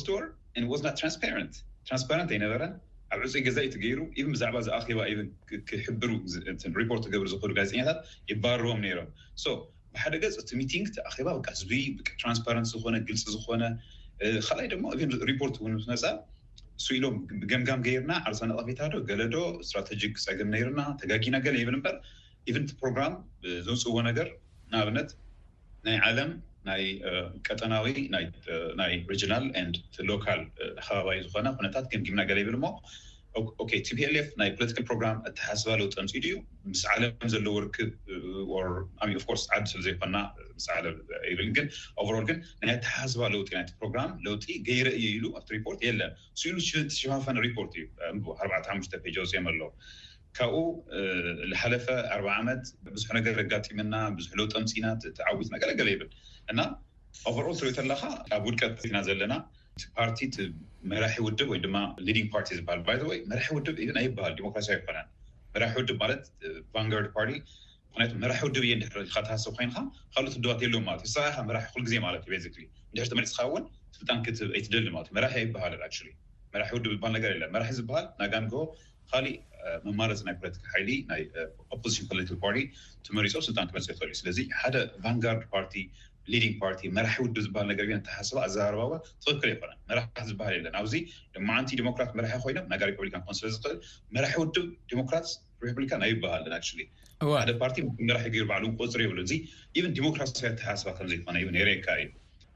ስ 0.00 1.20
ራስፓረንት 1.92 2.28
ኣይነበረን 2.34 2.72
ኣብ 3.14 3.20
ዕፅ 3.28 3.34
ገዛዩ 3.46 3.66
ትገይሩ 3.74 4.00
ን 4.24 4.28
ብዛዕባ 4.34 4.56
እዚኣባ 4.64 5.00
ክሕሩሪፖርት 5.68 7.06
ገብሩ 7.14 7.24
ዝኽሉ 7.32 7.50
ጋዜኛታት 7.60 7.98
ይባርዎም 8.32 8.78
ነይሮም 8.86 9.08
ብሓደ 9.94 10.14
ገፅ 10.24 10.34
እቲ 10.42 10.50
ሚንግ 10.60 10.86
ኣባ 11.10 11.26
ዓ 11.38 11.52
ዝብ 11.60 11.70
ትራንስፓረንስ 12.20 12.68
ዝኮነ 12.74 12.94
ግልፂ 13.10 13.22
ዝኮነ 13.36 13.62
ካልኣይ 14.48 14.68
ድሞ 14.74 14.84
ሪፖርት 15.32 15.56
ን 15.70 15.74
መፃ 15.90 16.02
እሱ 16.82 16.90
ኢሎም 16.98 17.16
ብገምጋም 17.40 17.82
ገይርና 17.86 18.12
ዓርሰነቐፊታዶ 18.28 18.94
ገለዶ 19.08 19.34
እስትራቴጂክ 19.62 20.14
ፀግም 20.24 20.48
ነይርና 20.54 20.80
ተጋጊና 21.00 21.36
ገለ 21.44 21.54
ይብል 21.60 21.76
ምበር 21.78 21.94
ኢቨን 22.50 22.64
ቲ 22.68 22.72
ፕሮግራም 22.80 23.12
ዝውፅእዎ 23.66 23.94
ነገር 24.08 24.28
ንኣብነት 24.72 25.10
ናይ 25.88 25.96
ዓለም 26.08 26.30
ናይ 26.68 26.82
ቀጠናዊ 27.48 27.86
ናይ 28.80 28.92
ሪናል 29.10 29.46
ሎካል 30.10 30.42
ከባባዊ 30.86 31.16
ዝኾነ 31.26 31.48
ኩነታት 31.58 31.86
ገምጊምና 31.94 32.24
ገለ 32.30 32.38
ይብል 32.44 32.56
እሞ 32.58 32.66
ቲፒlf 33.86 34.26
ናይ 34.40 34.48
ፖለቲካል 34.56 34.84
ፕሮግራም 34.88 35.18
ኣተሓስባ 35.28 35.74
ለውጢ 35.80 35.94
ምፂሉ 36.06 36.24
እዩ 36.28 36.34
ምስ 36.70 36.80
ዓለም 36.94 37.12
ዘለዎ 37.32 37.54
ርክብ 37.64 37.90
ኮርስ 39.28 39.44
ዓዲ 39.56 39.64
ስለ 39.72 39.80
ዘይኮና 39.86 40.16
ስ 40.64 40.68
ዓለም 40.74 40.96
ይብል 41.30 41.48
ግን 41.58 41.66
ኦቨርል 42.02 42.24
ግን 42.30 42.38
ናይ 42.68 42.72
ኣተሓስባ 42.78 43.22
ለውጢ 43.34 43.50
ናቲ 43.58 43.70
ፕሮግራም 43.82 44.10
ለው 44.26 44.34
ገይረ 44.68 44.88
እየኢሉ 44.98 45.24
ኣብ 45.40 45.46
ሪፖርት 45.56 45.80
የለን 45.88 46.12
ኢሉ 46.50 46.56
ሸፋፈን 46.98 47.40
ሪፖርት 47.46 47.72
እዩ 47.82 47.86
4 48.48 48.70
ሓሽ 48.72 48.88
ፔጂ 49.04 49.16
ፅኦም 49.32 49.48
ኣለዉ 49.52 49.64
ካብኡ 50.38 50.60
ዝሓለፈ 51.52 51.86
ኣ 52.16 52.20
ዓመት 52.40 52.66
ብዙሕ 52.92 53.10
ነገር 53.20 53.34
ረጋምና 53.40 53.94
ብዙሕ 54.18 54.32
ለውጢ 54.40 54.54
ምፂና 54.66 54.86
ተዓዊት 55.20 55.50
ነገር 55.56 55.70
ገበ 55.80 55.88
ይብል 55.94 56.10
እና 56.52 56.60
ኦቨርኣል 57.30 57.56
ትሪኦ 57.60 57.74
ከለካ 57.80 58.04
ካብ 58.30 58.44
ውድቀት 58.50 58.78
ሕና 58.90 59.00
ዘለና 59.08 59.34
ፓርቲ 59.96 60.22
መራሒ 60.90 61.14
ውድብ 61.26 61.48
ወይድማ 61.52 61.76
ሊዲንግ 62.06 62.26
ፓርቲ 62.34 62.48
ዝሃልይወይ 62.58 63.18
መራሒ 63.30 63.48
ውድብ 63.56 63.76
ን 63.88 63.96
ኣይበሃል 64.00 64.34
ዴሞክራሲያዊ 64.38 64.76
ይኮነን 64.82 65.06
መራሒ 65.54 65.72
ውድ 65.80 65.90
ማለት 66.02 66.22
ቫንጋር 66.74 67.04
ፓርቲ 67.16 67.30
ምክንያ 67.92 68.06
መራሒ 68.24 68.40
ውድብ 68.48 68.64
እየካትሃስብ 68.68 69.52
ኮይንካ 69.58 69.76
ካልኦት 70.14 70.34
ውድባት 70.38 70.60
የለዎ 70.64 70.80
ማለትእዩ 70.88 71.12
ካ 71.36 71.44
መራሒ 71.50 71.64
ክኩል 71.70 71.82
ግዜ 71.88 71.94
ማለት 72.06 72.22
እዩ 72.28 72.38
ቤ 72.56 72.64
ንድሕር 72.92 73.08
ትመርፅ 73.12 73.32
ካ 73.38 73.46
ውን 73.54 73.64
ስልጣንክኣይቲደልሊ 73.98 74.90
ማለትእዩ 74.96 75.16
መራሒ 75.18 75.32
ኣይበሃል 75.40 75.74
መራሒ 76.54 76.70
ውድብ 76.76 76.92
ዝሃል 76.98 77.12
ነገር 77.18 77.30
የ 77.44 77.50
መራሒ 77.56 77.70
ዝበሃል 77.78 78.06
ናጋንጎ 78.20 78.54
ካሊእ 79.12 79.38
መማርዚ 79.86 80.20
ናይ 80.28 80.34
ፖለቲካ 80.42 80.66
ይሊ 80.82 80.90
ናይ 81.12 81.20
ኦፖዚሽን 81.76 82.06
ፖለቲካ 82.12 82.34
ፓርቲ 82.44 82.58
ትመሪፆ 83.08 83.34
ስልጣንክ 83.48 83.70
መርፅ 83.76 83.86
ርእዩ 84.08 84.14
ስለዚ 84.22 84.38
ሓደ 84.60 84.76
ቫንጋርድ 85.04 85.44
ፓርቲ 85.54 85.74
ዲንግ 86.32 86.52
ፓርቲ 86.62 86.80
መራሒ 86.96 87.14
ውድ 87.24 87.36
ዝበሃል 87.44 87.70
ገርተሓስባ 87.78 88.36
ኣዘርባዎ 88.48 88.90
ትክክር 89.24 89.48
ኣይኮነ 89.54 89.72
መራ 89.88 90.00
ዝበሃል 90.28 90.54
የለን 90.56 90.74
ኣብዚ 90.80 90.94
ድማዓንቲ 91.36 91.70
ዲሞክራት 91.80 92.10
መራሒ 92.18 92.38
ኮይኖም 92.44 92.66
ናጋ 92.72 92.80
ሪብሊካ 92.90 93.16
ክ 93.26 93.32
ስለዝእል 93.38 93.76
መራሒ 94.16 94.34
ውድብ 94.42 94.66
ዲሞክራት 94.92 95.26
ሪብሊካ 95.68 95.92
ና 96.02 96.10
ይበሃል 96.12 96.44
ናክሽ 96.54 96.70
ሓደ 97.38 97.50
ፓርቲ 97.62 97.76
መራሒ 98.08 98.26
ገሩ 98.34 98.44
ባዕሉ 98.50 98.64
ክፅሪ 98.82 99.02
ይብሉ 99.06 99.18
እ 99.32 99.82
ብ 99.84 99.88
ዲሞክራ 99.98 100.22
ተሓስባ 100.60 100.88
ከምዘይኮነ 100.98 101.36
የርካ 101.62 101.86
እዩ 102.04 102.08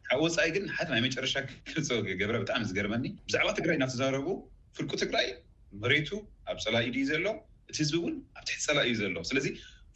ካብ 0.08 0.20
ወፃኢ 0.26 0.48
ግን 0.56 0.64
ሓደ 0.76 0.88
ናይ 0.94 1.02
መጨረሻ 1.06 1.34
ክርፅገብረ 1.70 2.36
ብጣዕሚ 2.42 2.64
ዝገርመኒ 2.70 3.04
ብዛዕባ 3.28 3.48
ትግራይ 3.58 3.76
እና 3.78 3.86
ተዘረቡ 3.92 4.26
ፍልቁ 4.78 4.90
ትግራይ 5.04 5.28
መሬቱ 5.84 6.08
ኣብ 6.50 6.56
ፀላ 6.66 6.76
ኢድእዩ 6.88 7.06
ዘሎ 7.12 7.26
እቲ 7.70 7.76
ህዝቢ 7.82 7.94
እውን 8.00 8.14
ኣብ 8.38 8.44
ትሕቲ 8.50 8.62
ፀላ 8.70 8.78
እዩ 8.88 8.92
ዘሎ 9.02 9.16
ስለዚ 9.30 9.46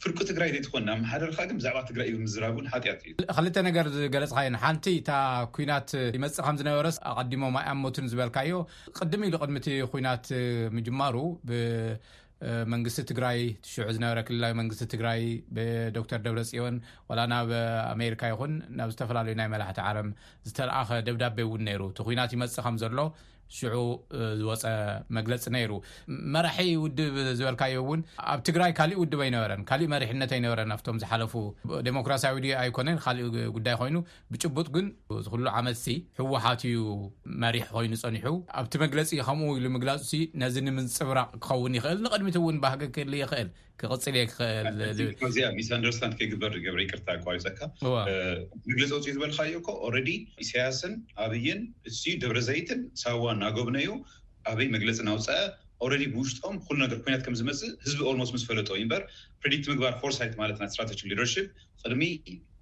ፍርቂ 0.03 0.19
ትግራይ 0.29 0.49
ዘትኮና 0.53 0.91
ማሓደርካ 1.01 1.39
ግን 1.49 1.55
ብዛዕባ 1.59 1.79
ትግራይ 1.89 2.07
እዩ 2.11 2.19
ዝራቡን 2.33 2.67
ጢኣት 2.85 3.01
እዩክልተ 3.07 3.57
ነገር 3.67 3.85
ዝገለፅካዩ 3.95 4.47
ሓንቲ 4.63 4.85
እታ 4.99 5.11
ኩናት 5.55 5.89
ይመፅ 6.15 6.37
ከም 6.45 6.55
ዝነበረ 6.61 6.87
ኣቀዲሞ 7.19 7.43
ኣኣሞትን 7.61 8.07
ዝበልካዮ 8.11 8.53
ቅድም 8.99 9.23
ኢሉ 9.27 9.35
ቅድሚቲ 9.45 9.67
ኩናት 9.91 10.25
ምጅማሩ 10.77 11.15
ብመንግስቲ 11.49 13.03
ትግራይ 13.11 13.39
ትሽዑ 13.65 13.87
ዝነበረ 13.97 14.19
ክልላዊ 14.29 14.53
መንግስቲ 14.61 14.83
ትግራይ 14.93 15.21
ብዶተር 15.57 16.21
ደብረፅዮን 16.27 16.77
ላ 17.19 17.27
ናብ 17.33 17.51
ኣሜሪካ 17.95 18.23
ይኹን 18.33 18.55
ናብ 18.79 18.91
ዝተፈላለዩ 18.95 19.35
ናይ 19.41 19.49
መላሕቲ 19.55 19.79
ዓለም 19.89 20.09
ዝተረኣኸ 20.49 20.89
ደብዳቤ 21.09 21.37
እውን 21.49 21.63
ነይሩ 21.71 21.83
ቲ 21.99 22.07
ኩናት 22.09 22.33
ይመፅ 22.37 22.57
ከም 22.67 22.77
ዘሎ 22.85 22.99
ሽዑ 23.57 23.75
ዝወፀ 24.39 24.63
መግለፂ 25.17 25.43
ነይሩ 25.55 25.71
መራሒ 26.33 26.67
ውድብ 26.83 27.15
ዝበልካዮእውን 27.39 28.01
ኣብ 28.31 28.39
ትግራይ 28.47 28.71
ካሊእ 28.77 28.99
ውድብ 29.03 29.19
ኣይነበረን 29.25 29.61
ካሊእ 29.69 29.89
መሪሕነት 29.93 30.31
ኣይነበረን 30.37 30.73
ብቶም 30.79 30.97
ዝሓለፉ 31.03 31.33
ዴሞክራሲያዊ 31.87 32.37
ድ 32.45 32.53
ኣይኮነን 32.61 32.99
ካሊእ 33.05 33.27
ጉዳይ 33.57 33.75
ኮይኑ 33.81 33.97
ብጭቡጥ 34.33 34.67
ግን 34.77 34.87
ዝክሉ 35.25 35.45
ዓመት 35.61 35.83
ህወሓትዩ 36.21 36.85
መሪሕ 37.45 37.67
ኮይኑ 37.77 37.93
ፀኒሑ 38.05 38.27
ኣብቲ 38.61 38.73
መግለፂ 38.85 39.09
ከምኡ 39.27 39.49
ኢሉ 39.59 39.65
ምግላፅ 39.77 40.11
ነዚ 40.43 40.55
ንምፅብራቅ 40.67 41.29
ክኸውን 41.41 41.75
ይኽእል 41.79 41.99
ንቅድሚት 42.05 42.37
እውን 42.41 42.57
ባህገ 42.65 42.81
ክህሊ 42.95 43.13
ይክእል 43.25 43.49
ክቅፅል 43.79 44.15
እየ 44.77 45.05
ክእልዚኣ 45.19 45.47
ሚስ 45.57 45.69
ኣንደርስታንድ 45.77 46.13
ከይግበር 46.19 46.53
ገብሪክርታ 46.65 47.07
ባሪፀካ 47.25 47.59
መግለፂ 48.71 48.89
ውፅ 49.01 49.07
ዝበልካ 49.15 49.39
ዩኮ 49.53 49.67
ኣረዲ 49.87 50.09
ኢስያስን 50.45 50.93
ኣብይን 51.25 51.61
እ 51.89 52.15
ደብረዘይትን 52.23 52.81
ሳዋን 53.03 53.39
ናጎብነ 53.43 53.75
እዩ 53.83 53.91
ኣበይ 54.51 54.69
መግለፂ 54.75 54.97
ኣውፅአ 55.15 55.39
ኣረዲ 55.85 56.03
ብውሽጦኦም 56.15 56.55
ብኩሉነገር 56.61 56.99
ኩናት 57.05 57.21
ከምዝመፅ 57.27 57.59
ህዝቢ 57.85 57.99
ኣልሞስ 58.11 58.31
ምስ 58.35 58.43
ፈለጥ 58.49 58.69
እዩ 58.79 58.85
በር 58.93 59.03
ፕሬዲክት 59.43 59.67
ምግባር 59.71 59.93
ፎርሳይት 60.01 60.35
ማለት 60.41 60.57
ና 60.61 60.65
እስትራቴጂ 60.71 61.01
ሊደርሽፕ 61.11 61.47
ቅድሚ 61.83 62.03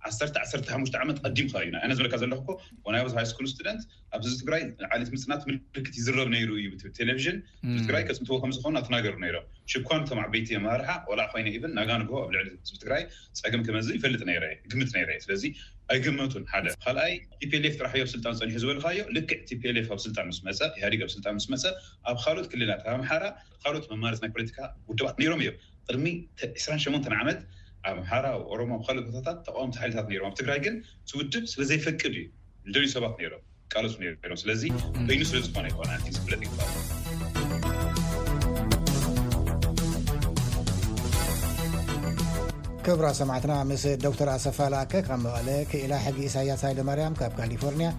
ዓሰተ 0.07 0.35
ዓተ 0.43 0.51
ሓሽ 0.73 0.91
ዓመት 1.03 1.17
ቀዲምከ 1.23 1.53
እዩ 1.65 1.71
ኣነ 1.85 1.91
ዝመለካ 1.97 2.15
ዘለኩኮ 2.21 2.49
ና 2.93 2.99
ኣብዙሓ 3.03 3.21
ስኩል 3.31 3.47
ስቱደንት 3.53 3.81
ኣብ 4.15 4.21
ህዝቢ 4.25 4.38
ትግራይ 4.41 4.62
ዓሊት 4.93 5.09
ምፅናት 5.15 5.41
ምልክት 5.49 5.93
ይዝረብ 5.99 6.29
ሩ 6.51 6.51
እዩቴሌቭዥን 6.62 7.38
ዝቢትግራይ 7.71 8.03
ከፅትዎ 8.09 8.38
ከምዝኮኑ 8.43 8.75
ኣብተናገሩ 8.81 9.13
ሮም 9.35 9.45
ሽኳን 9.73 10.03
ቶም 10.09 10.19
ዓበይቲማርሓ 10.25 10.89
ኮይ 11.33 11.43
ብን 11.63 11.73
ናጋንግ 11.79 12.09
ኣብ 12.21 12.29
ልዕሊ 12.35 12.47
ዝቢ 12.69 12.77
ትግራይ 12.83 13.03
ፀም 13.41 13.63
ከመዝ 13.67 13.89
ፈልጥግም 14.05 14.31
ይርእዩ 14.35 15.19
ስለዚ 15.27 15.43
ኣይ 15.93 15.99
ግምቱን 16.05 16.43
ሓደ 16.53 16.65
ካኣይ 16.85 17.13
ቲፒልፍ 17.41 17.71
ጥራሕዮ 17.79 18.01
ኣብ 18.05 18.09
ስልጣን 18.15 18.33
ፀኒሑ 18.39 18.55
ዝበልካዮ 18.63 18.99
ልክዕ 19.17 19.39
ፒኤ 19.62 19.75
ኣብ 19.93 20.01
ስልጣን 20.05 20.27
ስፀግኣብ 20.39 21.07
ልጣ 21.19 21.31
ስ 21.45 21.49
መፀ 21.53 21.63
ኣብ 22.09 22.15
ካልኦት 22.23 22.47
ክልላት 22.53 22.81
ኣምሓራ 22.95 23.23
ካልኦት 23.63 23.85
መማርፂ 23.93 24.19
ናይ 24.25 24.31
ፖለቲካ 24.38 24.57
ውድባ 24.89 25.07
ሮም 25.33 25.41
እዮም 25.45 25.55
ቅድሚ 25.89 26.05
2ራሸ 26.65 26.85
ዓመት 27.23 27.39
ኣብ 27.88 27.98
ኣምሓራዊ 28.00 28.38
ኦሮሞ 28.54 28.72
ከለቦታታት 28.86 29.38
ተቃምቲ 29.48 29.74
ሓይለታት 29.82 30.06
ም 30.10 30.24
ኣብ 30.30 30.34
ትግራይ 30.39 30.60
ግን 30.65 30.76
ዝውድብ 31.10 31.44
ስለዘይፈቅድ 31.52 32.13
እዩ 32.22 32.26
ንደልዩ 32.70 32.89
ሰባት 32.96 33.13
ም 33.20 33.38
ቃልሱ 33.74 33.94
ስለዚ 34.44 34.62
ሉስ 35.22 35.32
ዝኾነ 35.46 35.65
ይዝፍለጥ 36.10 36.42
ይ 36.46 36.50
ክብራ 42.86 43.08
ሰማዕትና 43.20 43.54
ምስ 43.70 43.84
ዶክተር 44.06 44.28
ኣሰፋ 44.36 44.58
ኣከ 44.82 44.94
ካብ 45.08 45.20
መቐለ 45.26 45.50
ክኢላ 45.72 45.94
ሕጊ 46.06 46.18
ኢሳያስ 46.28 46.62
ሃይደማርያም 46.68 47.18
ካብ 47.20 47.34
ካሊፎርኒያ 47.39 47.89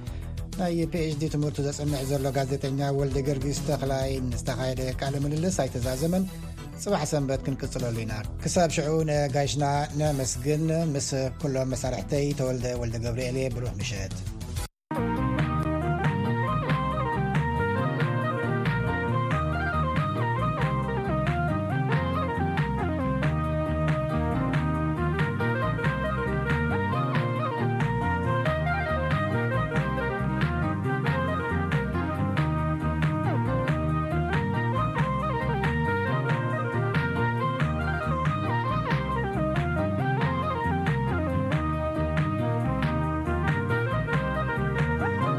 ናይ 0.61 0.79
ፒኤችዲ 0.93 1.25
ትምህርቱ 1.35 1.59
ዘፅምዕ 1.67 2.01
ዘሎ 2.11 2.25
ጋዜጠኛ 2.39 2.81
ወልዲ 2.99 3.19
ገርጊ 3.29 3.45
ዝተክላይ 3.59 4.11
ዝተካየደ 4.41 4.81
ካል 5.01 5.15
ምልልስ 5.27 5.57
ኣይተዛዘመን 5.65 6.25
ጽባሕ 6.85 7.03
ሰንበት 7.13 7.41
ክንቅጽለሉ 7.47 7.97
ኢና 8.05 8.13
ክሳብ 8.43 8.71
ሽዑ 8.77 8.93
ንጋሽና 9.09 9.65
ንመስግን 10.01 10.65
ምስ 10.95 11.09
ኩሎም 11.41 11.71
መሳርሕተይ 11.75 12.27
ተወልደ 12.41 12.67
ወልደ 12.83 12.97
ገብርኤለእየ 13.07 13.55
ብሩህ 13.57 13.75
ምሸት 13.83 14.17